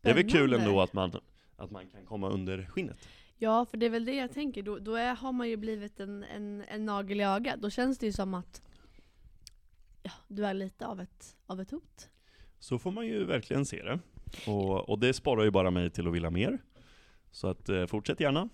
det 0.00 0.10
är 0.10 0.14
väl 0.14 0.30
kul 0.30 0.52
ändå 0.52 0.80
att 0.80 0.92
man, 0.92 1.12
att 1.56 1.70
man 1.70 1.86
kan 1.86 2.04
komma 2.04 2.28
under 2.28 2.66
skinnet. 2.66 3.08
Ja, 3.38 3.66
för 3.66 3.76
det 3.76 3.86
är 3.86 3.90
väl 3.90 4.04
det 4.04 4.14
jag 4.14 4.32
tänker. 4.32 4.62
Då, 4.62 4.78
då 4.78 4.94
är, 4.94 5.14
har 5.14 5.32
man 5.32 5.48
ju 5.48 5.56
blivit 5.56 6.00
en, 6.00 6.24
en, 6.24 6.64
en 6.68 6.86
nagel 6.86 7.20
i 7.20 7.24
ögat. 7.24 7.60
Då 7.60 7.70
känns 7.70 7.98
det 7.98 8.06
ju 8.06 8.12
som 8.12 8.34
att 8.34 8.62
ja, 10.02 10.12
du 10.28 10.46
är 10.46 10.54
lite 10.54 10.86
av 10.86 11.00
ett, 11.00 11.36
av 11.46 11.60
ett 11.60 11.70
hot. 11.70 12.08
Så 12.58 12.78
får 12.78 12.90
man 12.90 13.06
ju 13.06 13.24
verkligen 13.24 13.66
se 13.66 13.82
det. 13.82 13.98
Och, 14.46 14.90
och 14.90 14.98
det 14.98 15.12
sparar 15.12 15.44
ju 15.44 15.50
bara 15.50 15.70
mig 15.70 15.90
till 15.90 16.08
att 16.08 16.14
vilja 16.14 16.30
mer. 16.30 16.58
Så 17.30 17.48
att 17.48 17.68
eh, 17.68 17.86
fortsätt 17.86 18.20
gärna. 18.20 18.48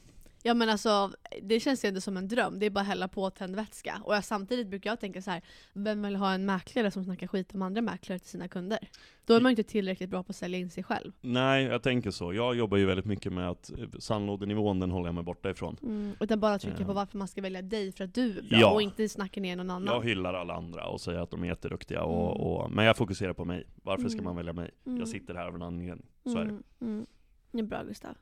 Ja 0.46 0.54
men 0.54 0.68
alltså, 0.68 1.10
det 1.42 1.60
känns 1.60 1.84
ju 1.84 1.88
ändå 1.88 2.00
som 2.00 2.16
en 2.16 2.28
dröm. 2.28 2.58
Det 2.58 2.66
är 2.66 2.70
bara 2.70 2.80
att 2.80 2.86
hälla 2.86 3.08
på 3.08 3.30
tändvätska. 3.30 4.00
Och 4.04 4.14
jag, 4.14 4.24
samtidigt 4.24 4.66
brukar 4.68 4.90
jag 4.90 5.00
tänka 5.00 5.22
så 5.22 5.30
här: 5.30 5.42
vem 5.72 6.02
vill 6.02 6.16
ha 6.16 6.32
en 6.32 6.46
mäklare 6.46 6.90
som 6.90 7.04
snackar 7.04 7.26
skit 7.26 7.54
om 7.54 7.62
andra 7.62 7.82
mäklare 7.82 8.18
till 8.18 8.28
sina 8.28 8.48
kunder? 8.48 8.78
Då 9.24 9.34
är 9.34 9.40
man 9.40 9.50
ju 9.50 9.52
inte 9.52 9.70
tillräckligt 9.70 10.10
bra 10.10 10.22
på 10.22 10.30
att 10.30 10.36
sälja 10.36 10.58
in 10.58 10.70
sig 10.70 10.84
själv. 10.84 11.12
Nej, 11.20 11.64
jag 11.64 11.82
tänker 11.82 12.10
så. 12.10 12.34
Jag 12.34 12.56
jobbar 12.56 12.76
ju 12.76 12.86
väldigt 12.86 13.06
mycket 13.06 13.32
med 13.32 13.48
att 13.48 13.70
eh, 13.78 13.88
sandlådenivån, 13.98 14.80
den 14.80 14.90
håller 14.90 15.06
jag 15.08 15.14
mig 15.14 15.24
borta 15.24 15.50
ifrån. 15.50 15.76
Mm, 15.82 16.12
utan 16.20 16.40
bara 16.40 16.58
trycka 16.58 16.84
på 16.84 16.92
varför 16.92 17.18
man 17.18 17.28
ska 17.28 17.42
välja 17.42 17.62
dig 17.62 17.92
för 17.92 18.04
att 18.04 18.14
du 18.14 18.38
är 18.38 18.42
bra 18.42 18.58
Ja. 18.60 18.72
och 18.72 18.82
inte 18.82 19.08
snacka 19.08 19.40
ner 19.40 19.56
någon 19.56 19.70
annan. 19.70 19.94
Jag 19.94 20.04
hyllar 20.04 20.34
alla 20.34 20.54
andra 20.54 20.86
och 20.86 21.00
säger 21.00 21.18
att 21.20 21.30
de 21.30 21.42
är 21.42 21.46
jätteduktiga, 21.46 22.02
och, 22.02 22.36
Mm. 22.36 22.46
och, 22.46 22.70
men 22.70 22.84
jag 22.84 22.96
fokuserar 22.96 23.32
på 23.32 23.44
mig. 23.44 23.64
Varför 23.82 24.08
ska 24.08 24.12
Mm. 24.18 24.24
man 24.24 24.36
välja 24.36 24.52
mig? 24.52 24.70
Mm. 24.86 24.98
Jag 24.98 25.08
sitter 25.08 25.34
här 25.34 25.46
av 25.46 25.54
en 25.54 25.62
anledning. 25.62 26.06
Så 26.24 26.30
är 26.38 26.44
det. 26.44 26.50
mm, 26.50 26.62
mm. 26.80 27.06
Det 27.52 27.58
är 27.58 27.62
bra 27.62 27.82
Gustav. 27.82 28.14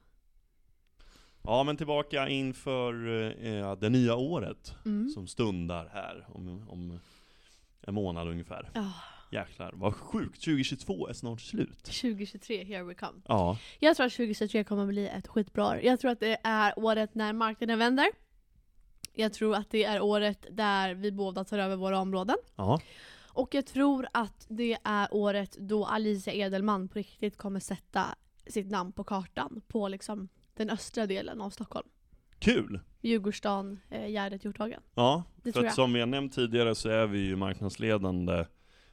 Ja 1.47 1.65
men 1.65 1.77
tillbaka 1.77 2.29
inför 2.29 3.09
eh, 3.47 3.77
det 3.77 3.89
nya 3.91 4.17
året 4.17 4.75
Mm. 4.85 5.09
som 5.09 5.27
stundar 5.27 5.87
här 5.93 6.27
om, 6.29 6.69
om 6.69 7.01
en 7.81 7.95
månad 7.95 8.29
ungefär. 8.29 8.71
Ja, 8.75 8.93
Jäklar, 9.33 9.73
vad 9.77 9.95
sjukt! 9.95 10.45
2022 10.45 11.09
är 11.09 11.13
snart 11.13 11.41
slut. 11.41 11.85
2023, 11.85 12.65
here 12.65 12.83
we 12.83 12.95
come. 12.95 13.21
Ja, 13.29 13.59
Jag 13.79 13.97
tror 13.97 14.07
att 14.07 14.13
2023 14.13 14.65
kommer 14.65 14.87
bli 14.87 15.09
ett 15.09 15.29
skitbra 15.29 15.67
år. 15.69 15.81
Jag 15.83 16.01
tror 16.01 16.11
att 16.11 16.21
det 16.21 16.39
är 16.43 16.79
året 16.79 17.15
när 17.15 17.33
marknaden 17.33 17.79
vänder. 17.79 18.07
Jag 19.15 19.33
tror 19.33 19.55
att 19.57 19.71
det 19.71 19.85
är 19.85 20.01
året 20.01 20.47
där 20.51 20.95
vi 20.95 21.13
båda 21.13 21.45
tar 21.45 21.59
över 21.59 21.77
våra 21.77 21.99
områden. 21.99 22.37
ja, 22.57 22.81
Och 23.29 23.55
jag 23.55 23.67
tror 23.67 24.07
att 24.13 24.47
det 24.49 24.77
är 24.85 25.09
året 25.11 25.57
då 25.61 25.85
Alicia 25.87 26.33
Edelman 26.35 26.89
på 26.89 26.99
riktigt 26.99 27.37
kommer 27.37 27.61
sätta 27.61 28.05
sitt 28.47 28.71
namn 28.71 28.93
på 28.93 29.05
kartan 29.05 29.63
på 29.69 29.89
liksom 29.89 30.29
den 30.55 30.71
östra 30.71 31.07
delen 31.07 31.41
av 31.41 31.51
Stockholm. 31.51 31.89
kul! 32.39 32.81
Djurgårdsstan, 33.01 33.81
eh, 33.91 34.07
Gärdet, 34.11 34.45
Hjorthagen. 34.45 34.81
Ja, 34.95 35.23
Det 35.37 35.43
för 35.43 35.53
tror 35.53 35.63
att 35.63 35.67
jag. 35.67 35.75
som 35.75 35.93
vi 35.93 36.01
har 36.01 36.07
nämnt 36.07 36.35
tidigare 36.35 36.75
så 36.75 36.89
är 36.89 37.07
vi 37.07 37.19
ju 37.19 37.37
marknadsledande 37.37 38.45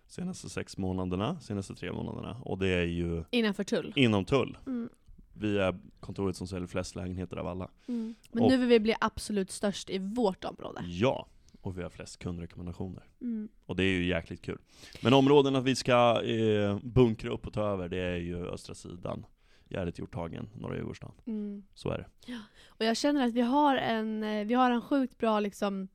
senaste 0.08 0.50
sex 0.50 0.78
månaderna, 0.78 1.40
senaste 1.40 1.76
tre 1.76 1.92
månaderna. 1.92 2.42
Och 2.46 2.58
det 2.58 2.68
är 2.68 2.84
ju 2.86 3.24
Innanför 3.32 3.64
tull. 3.64 3.94
inom 3.96 4.26
tull. 4.26 4.58
Mm. 4.68 4.90
Vi 5.34 5.58
är 5.58 5.80
kontoret 6.00 6.36
som 6.36 6.48
säljer 6.48 6.68
flest 6.68 6.96
lägenheter 6.96 7.38
av 7.38 7.48
alla. 7.48 7.70
Mm. 7.88 8.16
Men 8.32 8.44
Och- 8.44 8.50
nu 8.52 8.58
vill 8.58 8.68
vi 8.68 8.80
bli 8.80 8.96
absolut 9.02 9.52
störst 9.52 9.90
i 9.90 9.98
vårt 9.98 10.46
område. 10.46 10.82
Ja, 10.88 11.28
och 11.62 11.78
vi 11.78 11.84
har 11.84 11.90
flest 11.90 12.20
kundrekommendationer. 12.20 13.04
Mm. 13.22 13.50
Och 13.66 13.76
det 13.76 13.84
är 13.84 13.92
ju 13.98 14.06
jäkligt 14.06 14.42
kul. 14.42 14.58
Men 15.04 15.14
områden 15.14 15.56
att 15.56 15.64
vi 15.64 15.76
ska 15.76 16.22
eh, 16.24 16.80
bunkra 16.84 17.30
upp 17.32 17.48
och 17.48 17.54
ta 17.54 17.62
över, 17.68 17.90
det 17.90 17.98
är 17.98 18.16
ju 18.18 18.48
östra 18.48 18.76
sidan. 18.76 19.26
Gärdet, 19.72 20.00
Hjorthagen, 20.00 20.50
Norra 20.56 20.76
Djurgårdsstaden. 20.76 21.16
Mm. 21.28 21.64
Så 21.74 21.90
är 21.90 21.98
det. 21.98 22.34
Och 22.68 22.86
jag 22.86 22.98
känner 22.98 23.26
att 23.28 23.34
vi 23.34 23.42
har 23.42 23.76
en, 23.76 24.24
eh, 24.24 24.46
vi 24.46 24.54
har 24.54 24.72
en 24.72 24.82
sjukt 24.82 25.18
bra 25.18 25.40
liksom 25.40 25.88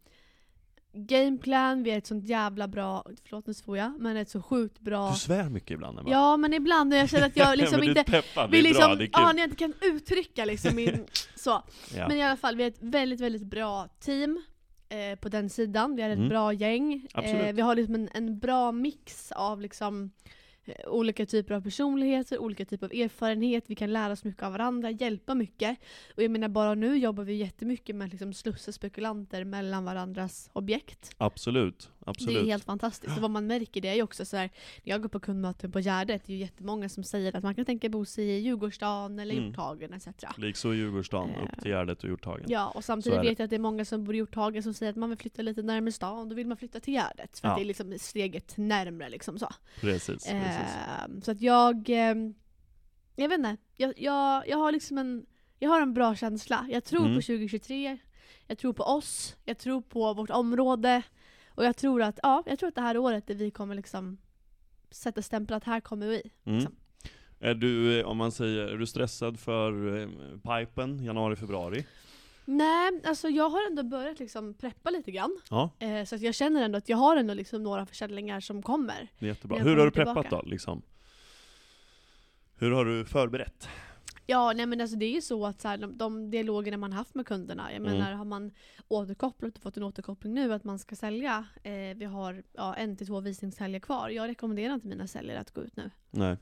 gameplan, 0.92 1.82
vi 1.82 1.90
är 1.90 1.98
ett 1.98 2.06
sånt 2.06 2.24
jävla 2.24 2.68
bra, 2.68 3.04
förlåt 3.24 3.46
nu 3.46 3.54
svor 3.54 3.78
jag, 3.78 4.00
men 4.00 4.16
ett 4.16 4.28
så 4.30 4.42
sjukt 4.42 4.80
bra 4.80 5.10
Du 5.10 5.16
svär 5.16 5.48
mycket 5.48 5.70
ibland 5.70 5.98
Emma. 5.98 6.10
Ja 6.10 6.36
men 6.36 6.52
ibland 6.54 6.90
när 6.90 6.96
jag 6.96 7.08
känner 7.10 7.26
att 7.26 7.36
jag 7.36 7.58
liksom 7.58 7.82
inte 7.82 8.00
är 8.00 8.62
liksom, 8.62 8.96
bra, 8.98 9.06
ja, 9.12 9.32
när 9.32 9.38
jag 9.38 9.46
inte 9.46 9.56
kan 9.56 9.74
uttrycka 9.82 10.44
liksom 10.44 10.76
min, 10.76 11.06
så. 11.36 11.62
ja. 11.96 12.08
Men 12.08 12.16
i 12.16 12.22
alla 12.22 12.36
fall, 12.36 12.56
vi 12.56 12.62
är 12.64 12.68
ett 12.68 12.82
väldigt 12.82 13.20
väldigt 13.20 13.42
bra 13.46 13.88
team 14.00 14.42
eh, 14.88 15.18
på 15.18 15.28
den 15.28 15.50
sidan, 15.50 15.96
vi 15.96 16.02
är 16.02 16.10
ett 16.10 16.16
Mm. 16.16 16.28
bra 16.28 16.52
gäng. 16.52 17.06
Eh, 17.14 17.52
vi 17.54 17.60
har 17.62 17.74
liksom 17.74 17.94
en, 17.94 18.08
en 18.14 18.38
bra 18.38 18.72
mix 18.72 19.32
av 19.32 19.60
liksom 19.60 20.10
olika 20.86 21.26
typer 21.26 21.54
av 21.54 21.60
personligheter, 21.60 22.38
olika 22.38 22.64
typer 22.64 22.86
av 22.86 22.92
erfarenhet, 22.92 23.64
vi 23.66 23.74
kan 23.74 23.92
lära 23.92 24.12
oss 24.12 24.24
mycket 24.24 24.42
av 24.42 24.52
varandra, 24.52 24.90
hjälpa 24.90 25.34
mycket. 25.34 25.78
Och 26.16 26.22
jag 26.22 26.30
menar 26.30 26.48
bara 26.48 26.74
nu 26.74 26.96
jobbar 26.96 27.24
vi 27.24 27.34
jättemycket 27.34 27.96
med 27.96 28.06
att 28.06 28.12
liksom 28.12 28.32
slussa 28.32 28.72
spekulanter 28.72 29.44
mellan 29.44 29.84
varandras 29.84 30.50
objekt. 30.52 31.14
Absolut, 31.18 31.90
det 32.06 32.10
absolut. 32.10 32.36
är 32.36 32.46
helt 32.46 32.64
fantastiskt. 32.64 33.16
Och 33.16 33.22
vad 33.22 33.30
man 33.30 33.46
märker 33.46 33.80
det 33.80 33.88
är 33.88 33.94
ju 33.94 34.02
också 34.02 34.24
så 34.24 34.36
här, 34.36 34.50
när 34.84 34.92
jag 34.92 35.02
går 35.02 35.08
på 35.08 35.20
kundmöten 35.20 35.72
på 35.72 35.80
Gärdet, 35.80 36.22
det 36.26 36.32
är 36.32 36.34
ju 36.34 36.40
jättemånga 36.40 36.88
som 36.88 37.04
säger 37.04 37.36
att 37.36 37.42
man 37.42 37.54
kan 37.54 37.64
tänka 37.64 37.88
bo 37.88 38.04
sig 38.04 38.24
i 38.28 38.38
Djurgårdsstaden 38.38 39.18
eller 39.18 39.34
Mm. 39.34 39.46
Hjorthagen 39.46 39.92
etc. 39.92 40.08
Likså 40.36 40.74
i 40.74 40.76
Djurgårdsstaden, 40.76 41.34
Eh, 41.34 41.42
upp 41.42 41.62
till 41.62 41.70
Gärdet 41.70 42.02
och 42.02 42.08
Hjorthagen. 42.08 42.46
Ja, 42.48 42.72
och 42.74 42.84
samtidigt 42.84 43.22
det. 43.22 43.28
vet 43.28 43.38
jag 43.38 43.44
att 43.44 43.50
det 43.50 43.56
är 43.56 43.60
många 43.60 43.84
som 43.84 44.04
bor 44.04 44.14
i 44.14 44.18
Hjorthagen 44.18 44.62
som 44.62 44.74
säger 44.74 44.90
att 44.90 44.96
man 44.96 45.08
vill 45.08 45.18
flytta 45.18 45.42
lite 45.42 45.62
närmare 45.62 45.92
stan, 45.92 46.28
då 46.28 46.34
vill 46.34 46.46
man 46.46 46.56
flytta 46.56 46.80
till 46.80 46.94
Gärdet. 46.94 47.38
För 47.38 47.48
Ja. 47.48 47.52
att 47.52 47.58
det 47.58 47.62
är 47.62 47.66
liksom 47.66 47.94
steget 47.98 48.56
närmre 48.56 49.08
liksom 49.08 49.38
så. 49.38 49.48
Precis, 49.80 50.06
precis. 50.06 50.28
Eh, 50.28 51.20
så 51.22 51.30
att 51.30 51.40
jag, 51.40 51.90
eh, 51.90 52.14
jag 53.16 53.28
vet 53.28 53.38
inte, 53.38 53.56
jag, 53.76 53.92
jag, 53.96 54.48
jag 54.48 54.56
har 54.58 54.72
liksom 54.72 54.98
en, 54.98 55.26
jag 55.58 55.70
har 55.70 55.80
en 55.80 55.94
bra 55.94 56.14
känsla. 56.14 56.66
Jag 56.70 56.84
tror 56.84 57.00
Mm. 57.04 57.16
på 57.16 57.22
2023, 57.22 57.98
jag 58.46 58.58
tror 58.58 58.72
på 58.72 58.82
oss, 58.82 59.36
jag 59.44 59.58
tror 59.58 59.80
på 59.80 60.14
vårt 60.14 60.30
område. 60.30 61.02
Och 61.56 61.64
jag 61.64 61.76
tror 61.76 62.02
att, 62.02 62.18
ja, 62.22 62.42
jag 62.46 62.58
tror 62.58 62.68
att 62.68 62.74
det 62.74 62.80
här 62.80 62.98
året 62.98 63.26
där 63.26 63.34
vi 63.34 63.50
kommer 63.50 63.74
liksom 63.74 64.18
sätta 64.90 65.22
stämpel 65.22 65.56
att 65.56 65.64
här 65.64 65.80
kommer 65.80 66.06
vi. 66.06 66.22
Mm. 66.44 66.58
liksom. 66.58 66.76
Är 67.40 67.54
du, 67.54 68.00
eh, 68.00 68.06
om 68.06 68.16
man 68.16 68.32
säger, 68.32 68.66
är 68.66 68.78
du 68.78 68.86
stressad 68.86 69.40
för 69.40 69.98
eh, 69.98 70.08
pipen 70.38 71.04
januari, 71.04 71.36
februari? 71.36 71.86
Nej, 72.44 73.00
alltså 73.04 73.28
jag 73.28 73.48
har 73.48 73.66
ändå 73.66 73.82
börjat 73.82 74.18
liksom 74.18 74.54
preppa 74.54 74.90
lite 74.90 75.10
grann. 75.10 75.38
Ja, 75.50 75.70
Eh, 75.78 76.04
så 76.04 76.14
att 76.14 76.20
jag 76.20 76.34
känner 76.34 76.62
ändå 76.62 76.78
att 76.78 76.88
jag 76.88 76.96
har 76.96 77.16
ändå 77.16 77.34
liksom 77.34 77.62
några 77.62 77.86
försäljningar 77.86 78.40
som 78.40 78.62
kommer. 78.62 79.08
det 79.18 79.26
är 79.26 79.28
jättebra. 79.28 79.58
Hur 79.58 79.76
har 79.76 79.84
du 79.84 79.90
preppat 79.90 80.14
tillbaka. 80.14 80.36
då, 80.36 80.50
liksom? 80.50 80.82
Hur 82.58 82.70
har 82.70 82.84
du 82.84 83.04
förberett? 83.04 83.68
Ja, 84.28 84.52
nej 84.56 84.66
men 84.66 84.80
alltså 84.80 84.96
det 84.96 85.06
är 85.06 85.14
ju 85.14 85.20
så 85.20 85.46
att 85.46 85.60
så 85.60 85.68
här, 85.68 85.76
de, 85.78 85.98
de 85.98 86.30
dialogerna 86.30 86.76
man 86.76 86.92
haft 86.92 87.14
med 87.14 87.26
kunderna, 87.26 87.72
jag 87.72 87.80
Mm. 87.80 87.92
menar 87.92 88.12
har 88.12 88.24
man 88.24 88.50
återkopplat 88.88 89.56
och 89.56 89.62
fått 89.62 89.76
en 89.76 89.82
återkoppling 89.82 90.34
nu 90.34 90.52
att 90.52 90.64
man 90.64 90.78
ska 90.78 90.96
sälja, 90.96 91.44
eh, 91.62 91.72
vi 91.96 92.04
har 92.04 92.42
ja, 92.52 92.74
en 92.74 92.96
till 92.96 93.06
två 93.06 93.20
visningshelger 93.20 93.80
kvar. 93.80 94.08
Jag 94.08 94.28
rekommenderar 94.28 94.74
inte 94.74 94.86
mina 94.86 95.06
säljare 95.06 95.38
att 95.40 95.50
gå 95.50 95.60
ut 95.62 95.76
nu. 95.76 95.90
Nej. 96.10 96.36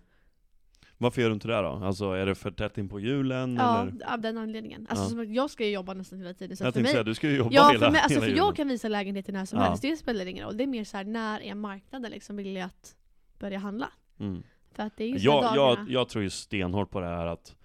Varför 0.98 1.22
gör 1.22 1.28
du 1.28 1.34
inte 1.34 1.48
det 1.48 1.62
då? 1.62 1.68
Alltså 1.68 2.10
är 2.12 2.26
det 2.26 2.34
för 2.34 2.50
tätt 2.50 2.78
in 2.78 2.88
på 2.88 3.00
julen 3.00 3.56
Ja, 3.56 3.82
eller? 3.82 4.12
av 4.12 4.20
den 4.20 4.38
anledningen. 4.38 4.86
Alltså 4.90 5.16
Ja. 5.16 5.24
jag 5.24 5.50
ska 5.50 5.64
ju 5.64 5.70
jobba 5.70 5.94
nästan 5.94 6.18
hela 6.18 6.34
tiden. 6.34 6.56
Så 6.56 6.64
Jag 6.64 6.74
för 6.74 6.80
tänkte 6.80 6.82
mig, 6.82 6.92
säga, 6.92 7.02
du 7.04 7.14
ska 7.14 7.28
ju 7.30 7.36
jobba 7.36 7.50
ja, 7.52 7.68
hela, 7.68 7.78
för, 7.86 7.90
mig, 7.92 8.00
alltså 8.00 8.14
hela 8.14 8.20
för 8.20 8.28
julen. 8.28 8.44
jag 8.46 8.56
kan 8.56 8.68
visa 8.68 8.88
lägenheter 8.88 9.32
när 9.32 9.44
som 9.44 9.58
Ja. 9.58 9.64
helst, 9.64 9.82
det 9.82 9.96
spelar 9.96 10.26
ingen 10.26 10.44
roll. 10.46 10.56
Det 10.56 10.64
är 10.64 10.66
mer 10.66 10.84
så 10.84 10.96
här, 10.96 11.04
när 11.04 11.40
är 11.40 11.54
marknaden 11.54 12.10
liksom 12.10 12.36
villig 12.36 12.60
att 12.60 12.96
börja 13.38 13.58
handla? 13.58 13.88
Mm. 14.20 14.42
För 14.72 14.82
att 14.82 14.96
det 14.96 15.04
är 15.04 15.08
ju 15.08 15.18
så 15.18 15.24
Jag, 15.26 15.56
jag, 15.56 15.78
jag 15.90 16.08
tror 16.08 16.24
ju 16.24 16.30
stenhårt 16.30 16.90
på 16.90 17.00
det 17.00 17.06
här 17.06 17.26
att, 17.26 17.56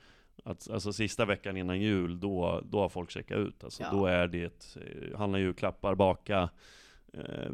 att 0.46 0.70
alltså 0.70 0.94
sista 0.94 1.26
veckan 1.26 1.58
innan 1.58 1.82
jul, 1.82 2.20
då, 2.20 2.62
då 2.70 2.80
har 2.80 2.90
folk 2.90 3.12
checkat 3.12 3.38
ut. 3.38 3.64
Alltså, 3.64 3.84
Ja. 3.84 3.92
Då 3.92 4.06
är 4.06 4.28
det, 4.28 4.76
eh, 4.76 5.18
handla 5.18 5.40
julklappar, 5.40 5.96
baka, 5.96 6.50
eh, 7.14 7.52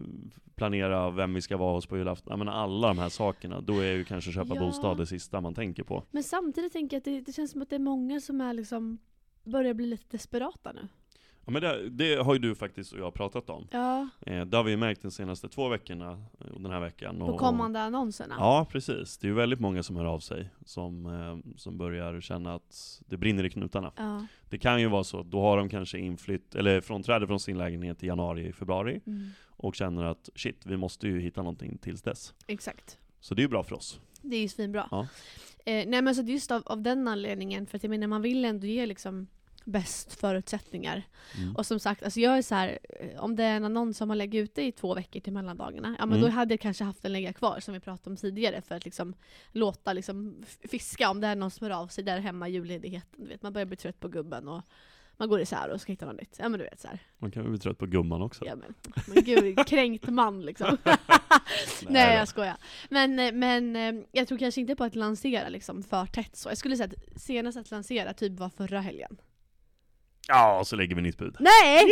planera 0.56 1.10
vem 1.12 1.34
vi 1.34 1.42
ska 1.42 1.58
vara 1.58 1.74
hos 1.76 1.86
på 1.86 1.98
julafton. 1.98 2.32
Jag 2.32 2.40
menar 2.40 2.54
alla 2.54 2.88
de 2.88 2.98
här 3.00 3.10
sakerna, 3.10 3.62
då 3.62 3.80
är 3.80 3.92
ju 3.94 4.04
kanske 4.04 4.32
köpa 4.32 4.56
Ja. 4.56 4.60
bostad 4.62 4.98
det 4.98 5.06
sista 5.06 5.42
man 5.42 5.54
tänker 5.54 5.84
på. 5.84 6.04
Men 6.12 6.24
samtidigt 6.24 6.74
tänker 6.74 6.96
jag 6.96 7.00
att 7.00 7.06
det, 7.06 7.22
det 7.22 7.34
känns 7.34 7.52
som 7.52 7.62
att 7.62 7.70
det 7.70 7.76
är 7.76 7.80
många 7.80 8.20
som 8.22 8.42
är 8.42 8.54
liksom 8.54 8.98
börjar 9.44 9.74
bli 9.74 9.86
lite 9.86 10.06
desperata 10.10 10.72
nu. 10.72 10.88
Ja, 11.46 11.52
men 11.52 11.62
det, 11.62 11.90
det 11.90 12.16
har 12.16 12.34
ju 12.34 12.40
du 12.40 12.56
faktiskt 12.56 12.94
och 12.94 13.00
jag 13.00 13.14
pratat 13.14 13.50
om. 13.50 13.68
Ja, 13.72 14.10
Eh, 14.26 14.46
det 14.46 14.58
har 14.58 14.64
vi 14.64 14.72
ju 14.72 14.78
märkt 14.78 15.02
de 15.02 15.12
senaste 15.12 15.50
två 15.50 15.68
veckorna, 15.70 16.12
eh, 16.40 16.48
och 16.48 16.62
den 16.62 16.72
här 16.72 16.80
veckan. 16.80 17.20
på 17.20 17.26
Och, 17.26 17.40
kommande 17.40 17.82
annonserna. 17.82 18.36
Ja, 18.40 18.68
precis. 18.72 19.18
Det 19.18 19.28
är 19.28 19.30
ju 19.30 19.36
väldigt 19.36 19.60
många 19.60 19.84
som 19.84 19.96
hör 19.96 20.06
av 20.06 20.20
sig, 20.20 20.50
som, 20.66 21.06
eh, 21.06 21.54
som 21.58 21.78
börjar 21.78 22.22
känna 22.22 22.56
att 22.56 23.02
det 23.08 23.18
brinner 23.18 23.44
i 23.44 23.50
knutarna. 23.50 23.92
Ja. 23.98 24.26
Det 24.50 24.58
kan 24.58 24.82
ju 24.82 24.88
vara 24.88 25.04
så, 25.04 25.24
då 25.24 25.42
har 25.42 25.58
de 25.58 25.70
kanske 25.70 26.00
inflytt, 26.00 26.56
eller 26.56 26.82
frånträde 26.82 27.28
från 27.28 27.40
sin 27.40 27.58
lägenhet 27.58 28.04
i 28.04 28.08
januari, 28.08 28.54
februari, 28.54 29.02
Mm. 29.08 29.30
och 29.48 29.76
känner 29.76 30.04
att 30.04 30.30
shit, 30.36 30.66
vi 30.66 30.78
måste 30.78 31.08
ju 31.08 31.20
hitta 31.20 31.42
någonting 31.42 31.78
tills 31.78 32.02
dess. 32.02 32.34
Exakt. 32.48 32.98
Så 33.20 33.36
det 33.36 33.40
är 33.40 33.44
ju 33.44 33.50
bra 33.50 33.64
för 33.64 33.76
oss. 33.76 34.00
Det 34.22 34.36
är 34.36 34.42
ju 34.42 34.48
svinbra. 34.48 34.88
Ja. 34.92 35.08
Eh, 35.66 35.88
nej 35.88 36.02
men 36.02 36.16
så 36.16 36.22
just 36.22 36.52
av, 36.52 36.62
av 36.66 36.82
den 36.82 37.08
anledningen, 37.08 37.66
för 37.68 37.78
att 37.78 37.84
jag 37.84 37.90
menar 37.90 38.08
man 38.08 38.22
vill 38.22 38.46
ändå 38.46 38.68
ge 38.68 38.86
liksom 38.86 39.28
bäst 39.66 40.14
förutsättningar. 40.20 41.04
Mm. 41.38 41.56
Och 41.56 41.66
som 41.66 41.80
sagt, 41.80 42.04
alltså 42.04 42.20
jag 42.20 42.38
är 42.38 42.42
så 42.42 42.56
här, 42.56 42.80
eh, 43.00 43.20
om 43.24 43.36
det 43.36 43.44
är 43.44 43.56
en 43.58 43.66
annons 43.66 43.98
som 43.98 44.08
man 44.08 44.18
lägger 44.18 44.42
ute 44.44 44.62
i 44.62 44.72
två 44.72 44.94
veckor 44.94 45.20
till 45.20 45.34
mellandagarna, 45.34 45.96
ja 46.00 46.06
men 46.06 46.18
Mm. 46.18 46.30
då 46.30 46.36
hade 46.36 46.54
jag 46.54 46.60
kanske 46.62 46.84
haft 46.84 47.02
den 47.02 47.12
lägga 47.14 47.34
kvar 47.34 47.60
som 47.60 47.74
vi 47.74 47.80
pratade 47.80 48.10
om 48.10 48.18
tidigare 48.18 48.62
för 48.62 48.76
att 48.76 48.86
liksom 48.86 49.14
låta 49.52 49.94
liksom 49.94 50.44
fiska 50.70 51.10
om 51.10 51.22
det 51.22 51.28
är 51.28 51.36
någon 51.36 51.52
som 51.52 51.68
hör 51.68 51.76
av 51.82 51.88
sig 51.88 52.04
där 52.04 52.20
hemma 52.20 52.50
i 52.50 52.52
julledigheten. 52.52 53.24
Du 53.24 53.28
vet, 53.30 53.42
man 53.42 53.54
börjar 53.54 53.66
bli 53.66 53.78
trött 53.78 54.00
på 54.00 54.08
gubben 54.08 54.48
och 54.48 54.62
man 55.18 55.30
går 55.30 55.42
isär 55.42 55.70
och 55.70 55.82
ska 55.82 55.92
hitta 55.92 56.06
något 56.06 56.20
nytt. 56.20 56.36
Ja 56.40 56.50
men 56.50 56.60
du 56.60 56.66
vet 56.66 56.80
så 56.80 56.88
här. 56.88 57.00
Man 57.18 57.32
kan 57.32 57.44
ju 57.44 57.50
bli 57.50 57.60
trött 57.60 57.78
på 57.78 57.86
gumman 57.86 58.22
också. 58.22 58.46
Ja, 58.46 58.56
men, 58.56 58.74
men 59.08 59.24
gud, 59.24 59.68
kränkt 59.68 60.08
man 60.08 60.42
liksom. 60.42 60.78
Nej 61.90 62.12
då. 62.14 62.20
jag 62.20 62.28
skojar. 62.28 62.58
Men, 62.90 63.20
eh, 63.20 63.32
men 63.32 63.76
eh, 63.76 64.04
jag 64.12 64.28
tror 64.28 64.38
kanske 64.38 64.62
inte 64.62 64.76
på 64.76 64.84
att 64.84 64.96
lansera 64.96 65.50
liksom 65.50 65.84
för 65.84 66.06
tätt 66.06 66.36
så. 66.36 66.50
Jag 66.50 66.58
skulle 66.58 66.78
säga 66.78 66.90
att 67.14 67.22
senast 67.22 67.58
att 67.58 67.72
lansera 67.72 68.14
typ 68.14 68.40
var 68.40 68.50
förra 68.50 68.82
helgen. 68.82 69.18
Ja, 70.28 70.62
så 70.66 70.76
lägger 70.76 70.96
vi 70.96 71.02
nytt 71.02 71.18
bud. 71.18 71.36
Nej! 71.40 71.84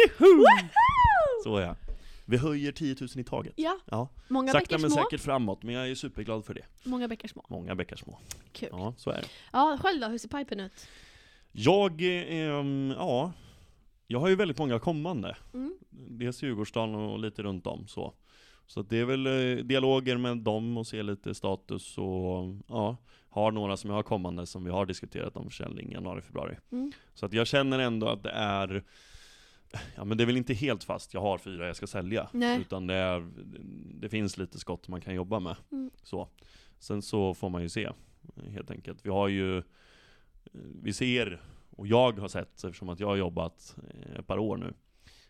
Så 1.44 1.60
ja. 1.60 1.76
Vi 2.26 2.38
höjer 2.38 2.72
10 2.72 2.96
000 3.02 3.10
i 3.16 3.24
taget. 3.24 3.54
Ja, 3.56 3.78
Ja, 3.86 4.10
många 4.28 4.52
sakta 4.52 4.78
men 4.78 4.92
små. 4.92 5.04
säkert 5.04 5.22
framåt, 5.22 5.64
men 5.64 5.76
jag 5.76 5.90
är 5.90 5.96
superglad 5.96 6.46
för 6.46 6.54
det. 6.54 6.66
Många 6.84 7.08
bäckar 7.08 7.28
små. 7.28 7.46
Många 7.50 7.76
bäckar 7.76 7.96
små. 7.96 8.20
Kul. 8.52 8.70
Ja. 8.72 8.78
Ja, 8.80 8.94
så 8.98 9.10
är 9.10 9.22
det. 9.22 9.78
själv 9.82 10.02
då, 10.02 10.08
hur 10.08 10.18
ser 10.18 10.28
pipen 10.30 10.60
ut? 10.60 10.88
Jag, 11.52 12.02
eh, 12.02 12.66
ja, 12.98 13.32
jag 14.08 14.20
har 14.20 14.28
ju 14.28 14.36
väldigt 14.36 14.58
många 14.58 14.80
kommande. 14.80 15.38
Mm. 15.54 15.74
Dels 15.90 16.44
Djurgårdsstaden 16.44 16.96
och 16.96 17.20
lite 17.20 17.44
runt 17.44 17.68
om 17.68 17.88
så. 17.88 18.14
Så 18.68 18.82
det 18.82 18.98
är 19.00 19.06
väl 19.06 19.28
eh, 19.28 19.64
dialoger 19.64 20.18
med 20.18 20.38
dem 20.38 20.78
och 20.78 20.88
se 20.88 21.04
lite 21.04 21.36
status 21.36 21.98
och 21.98 22.56
ja, 22.68 22.98
har 23.34 23.52
några 23.52 23.78
som 23.78 23.90
jag 23.90 23.98
har 23.98 24.04
kommande 24.04 24.46
som 24.46 24.64
vi 24.64 24.72
har 24.72 24.86
diskuterat 24.86 25.36
om 25.38 25.46
försäljning 25.50 25.90
i 25.92 25.94
januari, 25.94 26.22
februari. 26.22 26.58
Mm. 26.72 26.92
Så 27.14 27.26
att 27.26 27.34
jag 27.34 27.48
känner 27.48 27.80
ändå 27.80 28.08
att 28.10 28.24
det 28.24 28.30
är 28.32 28.84
Ja 29.96 30.06
men 30.06 30.18
det 30.18 30.24
är 30.24 30.26
väl 30.26 30.38
inte 30.38 30.54
helt 30.54 30.84
fast, 30.84 31.14
jag 31.14 31.22
har 31.22 31.38
fyra 31.38 31.68
jag 31.68 31.76
ska 31.76 31.88
sälja. 31.88 32.30
Nej. 32.34 32.62
Utan 32.62 32.88
det, 32.88 32.94
är, 32.96 33.28
det 34.00 34.10
finns 34.10 34.38
lite 34.38 34.60
skott 34.60 34.88
man 34.88 35.02
kan 35.02 35.16
jobba 35.16 35.40
med. 35.40 35.56
Mm. 35.72 35.92
Så. 36.04 36.28
Sen 36.80 37.02
så 37.02 37.34
får 37.34 37.50
man 37.50 37.62
ju 37.62 37.70
se, 37.70 37.90
helt 38.50 38.72
enkelt. 38.72 39.06
Vi 39.06 39.10
har 39.10 39.28
ju, 39.28 39.64
vi 40.82 40.94
ser 40.94 41.42
och 41.70 41.88
jag 41.88 42.20
har 42.20 42.28
sett, 42.28 42.64
eftersom 42.64 42.90
att 42.90 43.00
jag 43.00 43.08
har 43.08 43.16
jobbat 43.16 43.76
eh, 43.90 44.20
ett 44.20 44.28
par 44.28 44.38
år 44.38 44.58
nu, 44.58 44.74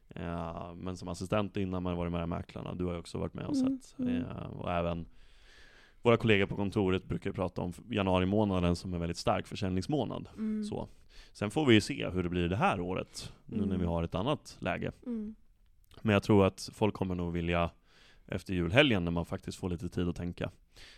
eh, 0.10 0.74
men 0.76 0.98
som 0.98 1.08
assistent 1.08 1.58
innan 1.58 1.84
man 1.84 1.98
varit 1.98 2.12
med 2.12 2.24
i 2.24 2.28
Mäklarna, 2.28 2.74
du 2.74 2.86
har 2.86 2.94
ju 2.94 3.00
också 3.00 3.18
varit 3.18 3.34
med 3.34 3.46
och 3.46 3.56
Mm, 3.56 3.80
sett. 3.82 4.00
mm. 4.00 4.16
Eh, 4.26 4.46
och 4.46 4.72
även 4.72 5.06
våra 6.04 6.18
kollegor 6.18 6.46
på 6.46 6.56
kontoret 6.56 7.06
brukar 7.06 7.32
prata 7.32 7.62
om 7.62 7.74
januari 7.90 8.26
månaden 8.26 8.76
som 8.76 8.94
en 8.94 9.00
väldigt 9.00 9.18
stark 9.18 9.48
försäljningsmånad. 9.48 10.30
Mm. 10.38 10.64
Så. 10.64 10.88
Sen 11.34 11.52
får 11.52 11.66
vi 11.66 11.74
ju 11.74 11.82
se 11.82 12.10
hur 12.10 12.24
det 12.24 12.30
blir 12.30 12.50
det 12.50 12.56
här 12.56 12.80
året, 12.80 13.34
nu 13.46 13.58
när 13.58 13.64
Mm. 13.66 13.80
vi 13.80 13.86
har 13.86 14.04
ett 14.04 14.16
annat 14.16 14.58
läge. 14.60 14.92
Mm. 15.06 15.36
Men 16.02 16.14
jag 16.14 16.24
tror 16.24 16.46
att 16.46 16.70
folk 16.74 16.94
kommer 16.94 17.16
nog 17.16 17.34
vilja, 17.34 17.70
efter 18.26 18.54
julhelgen 18.54 19.04
när 19.06 19.12
man 19.12 19.26
faktiskt 19.26 19.58
får 19.58 19.70
lite 19.70 19.90
tid 19.90 20.08
att 20.10 20.16
tänka. 20.16 20.52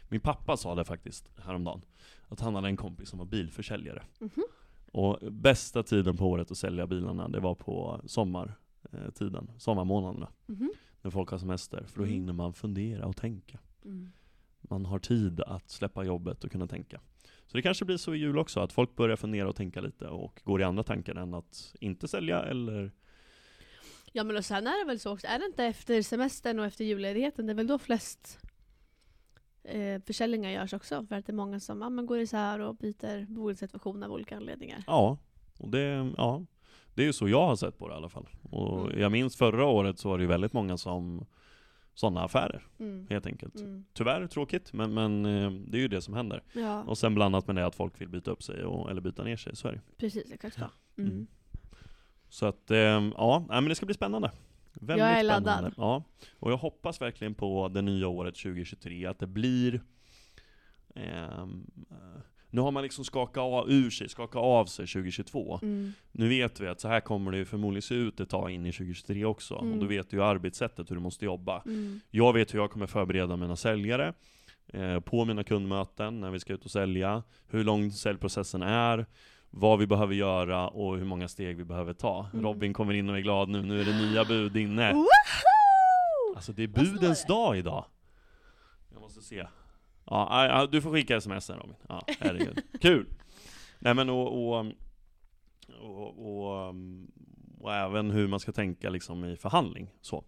Min 0.09 0.19
pappa 0.21 0.57
sa 0.57 0.75
det 0.75 0.83
faktiskt 0.85 1.31
häromdagen, 1.39 1.81
att 2.27 2.39
han 2.39 2.55
hade 2.55 2.67
en 2.67 2.77
kompis 2.77 3.09
som 3.09 3.19
var 3.19 3.25
bilförsäljare. 3.25 4.03
Mhm. 4.19 4.43
Och 4.91 5.19
bästa 5.31 5.83
tiden 5.83 6.17
på 6.17 6.25
året 6.29 6.51
att 6.51 6.57
sälja 6.57 6.87
bilarna, 6.87 7.27
det 7.29 7.39
var 7.39 7.55
på 7.55 8.01
sommartiden, 8.05 9.51
sommarmånaderna. 9.57 10.27
Mhm. 10.45 10.71
När 11.01 11.11
folk 11.11 11.29
har 11.29 11.37
semester, 11.37 11.83
för 11.87 11.97
då 11.97 12.03
Mm. 12.03 12.13
hinner 12.13 12.33
man 12.33 12.53
fundera 12.53 13.05
och 13.05 13.15
tänka. 13.17 13.59
Mm. 13.85 14.11
Man 14.69 14.85
har 14.85 14.99
tid 14.99 15.39
att 15.41 15.69
släppa 15.69 16.03
jobbet 16.03 16.43
och 16.43 16.51
kunna 16.51 16.67
tänka. 16.67 17.01
Så 17.47 17.57
det 17.57 17.61
kanske 17.61 17.85
blir 17.85 17.97
så 17.97 18.13
i 18.15 18.17
jul 18.17 18.37
också, 18.37 18.59
att 18.59 18.71
folk 18.71 18.95
börjar 18.95 19.15
fundera 19.15 19.49
och 19.49 19.55
tänka 19.55 19.81
lite 19.81 20.07
och 20.07 20.41
går 20.43 20.61
i 20.61 20.63
andra 20.63 20.83
tankar 20.83 21.15
än 21.15 21.33
att 21.33 21.75
inte 21.79 22.07
sälja 22.07 22.43
eller 22.43 22.91
Ja 24.11 24.23
men 24.23 24.37
och 24.37 24.45
sen 24.45 24.67
är 24.67 24.79
det 24.83 24.87
väl 24.87 24.99
så 24.99 25.13
också, 25.13 25.27
är 25.27 25.39
det 25.39 25.45
inte 25.45 25.63
efter 25.65 26.01
semestern 26.01 26.59
och 26.59 26.65
efter 26.65 26.85
julledigheten, 26.85 27.45
det 27.45 27.51
är 27.53 27.55
väl 27.55 27.67
då 27.67 27.79
flest 27.79 28.39
eh, 29.63 30.01
försäljningar 30.05 30.51
görs 30.51 30.73
också? 30.73 31.05
För 31.09 31.15
att 31.15 31.25
det 31.25 31.31
är 31.31 31.35
många 31.35 31.59
som 31.59 31.79
men 31.95 32.05
går 32.05 32.19
isär 32.19 32.59
och 32.59 32.75
byter 32.75 33.25
boendesituation 33.25 34.03
av 34.03 34.11
olika 34.11 34.37
anledningar. 34.37 34.83
Ja, 34.87 35.17
och 35.59 35.69
det, 35.69 36.13
ja, 36.17 36.45
det 36.93 37.01
är 37.01 37.05
ju 37.05 37.13
så 37.13 37.27
jag 37.29 37.47
har 37.47 37.55
sett 37.55 37.77
på 37.77 37.87
det 37.87 37.93
i 37.93 37.97
alla 37.97 38.09
fall. 38.09 38.27
Och 38.51 38.85
Mm. 38.85 39.01
jag 39.01 39.11
minns 39.11 39.35
förra 39.35 39.65
året 39.65 39.99
så 39.99 40.09
var 40.09 40.17
det 40.17 40.21
ju 40.21 40.27
väldigt 40.27 40.53
många 40.53 40.77
som 40.77 41.25
sådana 41.95 42.23
affärer, 42.23 42.63
Mm. 42.79 43.07
helt 43.09 43.25
enkelt. 43.27 43.55
Mm. 43.59 43.85
Tyvärr 43.93 44.27
tråkigt, 44.27 44.73
men, 44.73 44.93
men 44.93 45.25
eh, 45.25 45.51
det 45.51 45.77
är 45.77 45.81
ju 45.81 45.87
det 45.87 46.01
som 46.01 46.13
händer. 46.13 46.43
Ja, 46.53 46.83
Och 46.83 46.97
sen 46.97 47.15
blandat 47.15 47.47
med 47.47 47.55
det 47.55 47.65
att 47.65 47.75
folk 47.75 48.01
vill 48.01 48.09
byta 48.09 48.31
upp 48.31 48.43
sig, 48.43 48.63
och, 48.63 48.89
eller 48.91 49.01
byta 49.01 49.23
ner 49.23 49.37
sig, 49.37 49.55
så 49.55 49.67
är 49.67 49.71
det. 49.71 49.81
precis. 49.97 50.31
Exakt 50.31 50.55
så. 50.59 50.65
Mm. 50.97 51.11
Mm. 51.11 51.27
Så 52.29 52.45
att, 52.45 52.71
eh, 52.71 52.77
ja, 53.17 53.45
men 53.49 53.65
det 53.65 53.75
ska 53.75 53.85
bli 53.85 53.95
spännande. 53.95 54.31
Väldigt 54.73 55.05
Jag 55.05 55.09
är 55.19 55.23
spännande. 55.23 55.51
laddad. 55.51 55.73
Ja, 55.77 56.03
och 56.39 56.51
jag 56.51 56.57
hoppas 56.57 57.01
verkligen 57.01 57.33
på 57.35 57.67
det 57.67 57.81
nya 57.81 58.07
året 58.07 58.35
2023, 58.35 59.05
att 59.05 59.19
det 59.19 59.27
blir 59.27 59.81
eh, 60.95 61.45
nu 62.55 62.61
har 62.61 62.71
man 62.71 62.83
liksom 62.83 63.05
skakat 63.05 63.41
av, 63.41 63.71
ur 63.71 63.89
sig, 63.89 64.09
skakat 64.09 64.41
av 64.41 64.65
sig 64.65 64.87
2022. 64.87 65.59
Mm. 65.61 65.93
Nu 66.11 66.29
vet 66.29 66.59
vi 66.59 66.67
att 66.67 66.79
så 66.79 66.87
här 66.87 66.99
kommer 66.99 67.31
det 67.31 67.45
förmodligen 67.45 67.81
se 67.81 67.95
ut 67.95 68.19
ett 68.19 68.29
tag 68.29 68.51
in 68.51 68.65
i 68.65 68.71
2023 68.71 69.25
också. 69.25 69.55
Mm. 69.55 69.73
Och 69.73 69.79
då 69.79 69.85
vet 69.85 70.09
du 70.09 70.17
ju 70.17 70.23
arbetssättet, 70.23 70.91
hur 70.91 70.95
du 70.95 71.01
måste 71.01 71.25
jobba. 71.25 71.61
Mm. 71.65 71.99
Jag 72.11 72.33
vet 72.33 72.53
hur 72.53 72.59
jag 72.59 72.71
kommer 72.71 72.87
förbereda 72.87 73.37
mina 73.37 73.55
säljare 73.55 74.13
eh, 74.67 74.99
på 74.99 75.25
mina 75.25 75.43
kundmöten 75.43 76.19
när 76.19 76.31
vi 76.31 76.39
ska 76.39 76.53
ut 76.53 76.65
och 76.65 76.71
sälja. 76.71 77.23
Hur 77.47 77.63
lång 77.63 77.91
säljprocessen 77.91 78.61
är, 78.61 79.05
vad 79.49 79.79
vi 79.79 79.87
behöver 79.87 80.15
göra 80.15 80.67
och 80.67 80.97
hur 80.97 81.05
många 81.05 81.27
steg 81.27 81.57
vi 81.57 81.63
behöver 81.63 81.93
ta. 81.93 82.29
Mm. 82.33 82.45
Robin 82.45 82.73
kommer 82.73 82.93
in 82.93 83.09
och 83.09 83.17
är 83.17 83.21
glad 83.21 83.49
nu, 83.49 83.61
nu 83.61 83.81
är 83.81 83.85
det 83.85 83.97
nya 83.97 84.25
bud 84.25 84.57
inne. 84.57 84.93
Woho! 84.93 85.05
Alltså 86.35 86.51
det 86.51 86.63
är 86.63 86.67
budens 86.67 87.25
dag 87.25 87.57
idag. 87.57 87.85
Jag 88.91 89.01
måste 89.01 89.21
se. 89.21 89.45
Ja, 90.05 90.67
du 90.71 90.81
får 90.81 90.91
skicka 90.91 91.17
sms 91.17 91.45
sen 91.45 91.57
Robin. 91.57 91.75
Ja, 91.89 92.05
herregud. 92.19 92.61
Kul! 92.81 93.05
Nej 93.79 93.93
men 93.93 94.09
och, 94.09 94.57
och, 94.57 94.65
och, 95.81 96.75
och, 97.59 97.73
även 97.73 98.11
hur 98.11 98.27
man 98.27 98.39
ska 98.39 98.51
tänka 98.51 98.89
liksom 98.89 99.25
i 99.25 99.35
förhandling. 99.35 99.89
Så. 100.01 100.23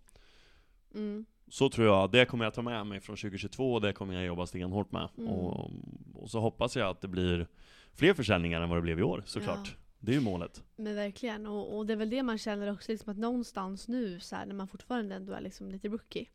Mm. 0.94 1.26
så 1.48 1.70
tror 1.70 1.88
jag, 1.88 2.12
det 2.12 2.26
kommer 2.26 2.46
jag 2.46 2.54
ta 2.54 2.62
med 2.62 2.88
mig 2.88 3.00
från 3.00 3.16
2022 3.16 3.74
och 3.74 3.82
det 3.82 3.94
kommer 3.94 4.13
jag 4.13 4.26
jobba 4.26 4.46
stenhårt 4.46 4.92
med. 4.92 5.10
Mm. 5.18 5.30
Och, 5.30 5.72
och 6.16 6.30
så 6.30 6.40
hoppas 6.40 6.76
jag 6.76 6.90
att 6.90 7.02
det 7.02 7.08
blir 7.08 7.48
fler 7.94 8.13
försäljningar 8.13 8.62
än 8.62 8.70
vad 8.70 8.78
det 8.78 8.82
blev 8.82 9.00
i 9.00 9.04
år 9.04 9.24
såklart. 9.26 9.76
Det 10.00 10.12
är 10.12 10.16
ju 10.16 10.22
målet. 10.22 10.63
Men 10.76 10.96
verkligen, 10.96 11.46
och, 11.46 11.78
och 11.78 11.86
det 11.86 11.94
är 11.94 11.98
väl 11.98 12.10
det 12.10 12.24
man 12.24 12.38
känner 12.38 12.72
också, 12.72 12.92
liksom 12.92 13.12
att 13.12 13.18
någonstans 13.18 13.88
nu 13.88 14.20
så 14.20 14.36
här, 14.36 14.46
när 14.46 14.56
man 14.56 14.68
fortfarande 14.68 15.16
ändå 15.16 15.34
är 15.34 15.42
liksom 15.42 15.72
lite 15.72 15.88
rookie, 15.88 16.26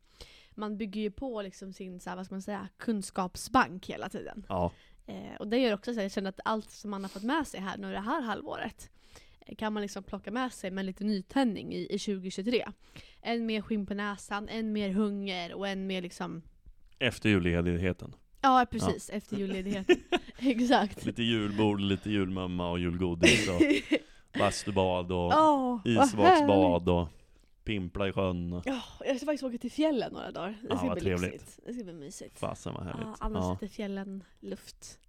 man 0.57 0.77
bygger 0.77 1.01
ju 1.01 1.11
på 1.11 1.41
liksom 1.41 1.73
sin 1.73 1.99
så 1.99 2.09
här, 2.09 2.17
vad 2.17 2.25
ska 2.25 2.35
man 2.35 2.41
säga, 2.41 2.67
kunskapsbank 2.77 3.89
hela 3.89 4.09
tiden. 4.09 4.45
Ja, 4.49 4.71
Eh, 5.05 5.35
och 5.39 5.47
det 5.47 5.57
gör 5.57 5.73
också 5.73 5.93
så 5.93 5.99
att 5.99 6.03
jag 6.03 6.11
känner 6.11 6.29
att 6.29 6.39
allt 6.45 6.71
som 6.71 6.91
man 6.91 7.01
har 7.03 7.09
fått 7.09 7.23
med 7.23 7.47
sig 7.47 7.59
här 7.59 7.77
nu 7.77 7.91
det 7.91 7.99
här 7.99 8.21
halvåret 8.21 8.89
eh, 9.45 9.55
kan 9.55 9.73
man 9.73 9.81
liksom 9.81 10.03
plocka 10.03 10.31
med 10.31 10.53
sig 10.53 10.71
med 10.71 10.85
lite 10.85 11.03
nytändning 11.03 11.73
i, 11.73 11.87
i 11.89 11.99
2023. 11.99 12.65
En 13.21 13.45
mer 13.45 13.61
skinn 13.61 13.85
på 13.85 13.93
näsan, 13.93 14.49
en 14.49 14.73
mer 14.73 14.89
hunger 14.89 15.53
och 15.53 15.67
en 15.67 15.87
mer 15.87 16.01
liksom 16.01 16.41
efter 16.99 17.29
julledigheten. 17.29 18.15
Ja 18.41 18.65
precis, 18.71 19.09
efter 19.09 19.37
julledigheten. 19.37 19.95
Exakt. 20.37 21.05
Lite 21.05 21.23
julbord, 21.23 21.79
lite 21.79 22.09
julmumma 22.09 22.69
och 22.71 22.79
julgodis 22.79 23.49
och 23.49 23.61
bastubad 24.39 25.11
och 25.11 25.33
härligt. 25.33 26.03
isvaksbad 26.03 26.89
och 26.89 27.07
pimpla 27.63 28.07
i 28.07 28.11
sjön. 28.11 28.61
Ja, 28.65 28.81
jag 29.05 29.17
ska 29.17 29.25
faktiskt 29.25 29.43
åka 29.43 29.57
till 29.57 29.71
fjällen 29.71 30.13
några 30.13 30.31
dagar. 30.31 30.57
Det 30.61 30.77
ska 30.77 30.85
vad 30.87 30.93
bli 30.93 31.01
trevligt. 31.01 31.31
lyxigt. 31.33 31.59
Det 31.65 31.73
ska 31.73 31.83
bli 31.83 31.93
mysigt. 31.93 32.39
Fasen 32.39 32.73
vad 32.73 32.83
härligt. 32.83 33.07
annars 33.19 33.43
Ja, 33.43 33.55
sätter 33.55 33.67
fjällen 33.67 34.23
luft. 34.39 34.99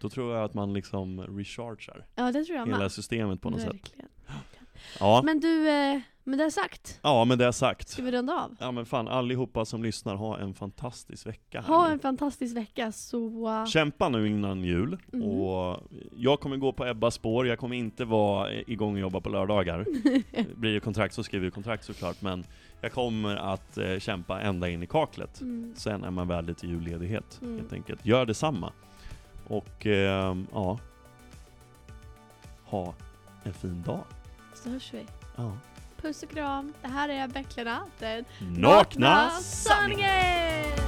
då 0.00 0.08
tror 0.08 0.34
jag 0.34 0.44
att 0.44 0.54
man 0.54 0.72
liksom 0.72 1.20
rechargear 1.20 2.06
Ja 2.14 2.32
det 2.32 2.44
tror 2.44 2.58
jag 2.58 2.66
hela 2.66 2.78
med. 2.78 2.92
systemet 2.92 3.40
på 3.40 3.50
något 3.50 3.60
sätt. 3.60 3.94
Ja. 5.00 5.20
Men 5.24 5.40
du, 5.40 5.68
eh, 5.70 6.00
med 6.24 6.38
det 6.38 6.50
sagt, 6.50 7.00
ja, 7.02 7.24
med 7.24 7.38
det 7.38 7.52
sagt. 7.52 7.88
ska 7.88 8.02
vi 8.02 8.10
runda 8.12 8.32
av? 8.44 8.56
Ja 8.60 8.70
men 8.72 8.86
fan, 8.86 9.08
allihopa 9.08 9.64
som 9.64 9.82
lyssnar, 9.82 10.14
ha 10.16 10.38
en 10.38 10.54
fantastisk 10.54 11.26
vecka 11.26 11.60
här 11.60 11.68
Ha 11.68 11.86
nu. 11.86 11.92
en 11.92 11.98
fantastisk 11.98 12.56
vecka 12.56 12.92
så... 12.92 13.64
Kämpa 13.68 14.08
nu 14.08 14.26
innan 14.28 14.64
jul, 14.64 14.98
Mhm. 15.12 15.22
och 15.22 15.78
jag 16.16 16.40
kommer 16.40 16.56
gå 16.56 16.72
på 16.72 16.86
Ebbas 16.86 17.14
spår, 17.14 17.46
jag 17.46 17.58
kommer 17.58 17.76
inte 17.76 18.04
vara 18.04 18.52
igång 18.52 18.94
och 18.94 19.00
jobba 19.00 19.20
på 19.20 19.28
lördagar. 19.28 19.86
Blir 20.56 20.74
det 20.74 20.80
kontrakt 20.80 21.14
så 21.14 21.22
skriver 21.24 21.44
vi 21.44 21.50
kontrakt 21.50 21.84
såklart, 21.84 22.22
men 22.22 22.44
jag 22.80 22.92
kommer 22.92 23.36
att 23.36 23.78
eh, 23.78 23.98
kämpa 23.98 24.40
ända 24.40 24.68
in 24.68 24.82
i 24.82 24.86
kaklet. 24.86 25.40
Mm. 25.40 25.74
Sen 25.76 26.04
är 26.04 26.10
man 26.10 26.28
väl 26.28 26.44
lite 26.44 26.66
julledighet, 26.66 27.38
Mm. 27.42 27.58
helt 27.58 27.72
enkelt. 27.72 28.06
Gör 28.06 28.26
detsamma. 28.26 28.72
Och, 29.48 29.86
ehm, 29.86 30.46
ja. 30.52 30.78
Ha 32.64 32.94
en 33.44 33.52
fin 33.54 33.82
dag. 33.86 34.00
Så 34.62 34.70
hörs 34.70 34.94
vi. 34.94 35.06
Ja. 35.36 35.56
Puss 36.02 36.22
och 36.22 36.30
kram. 36.30 36.72
Det 36.82 36.88
här 36.88 37.08
är 37.08 37.28
Bäcklarna, 37.28 37.86
den 37.98 38.24
Nakna 38.40 39.30
sanningen! 39.30 40.81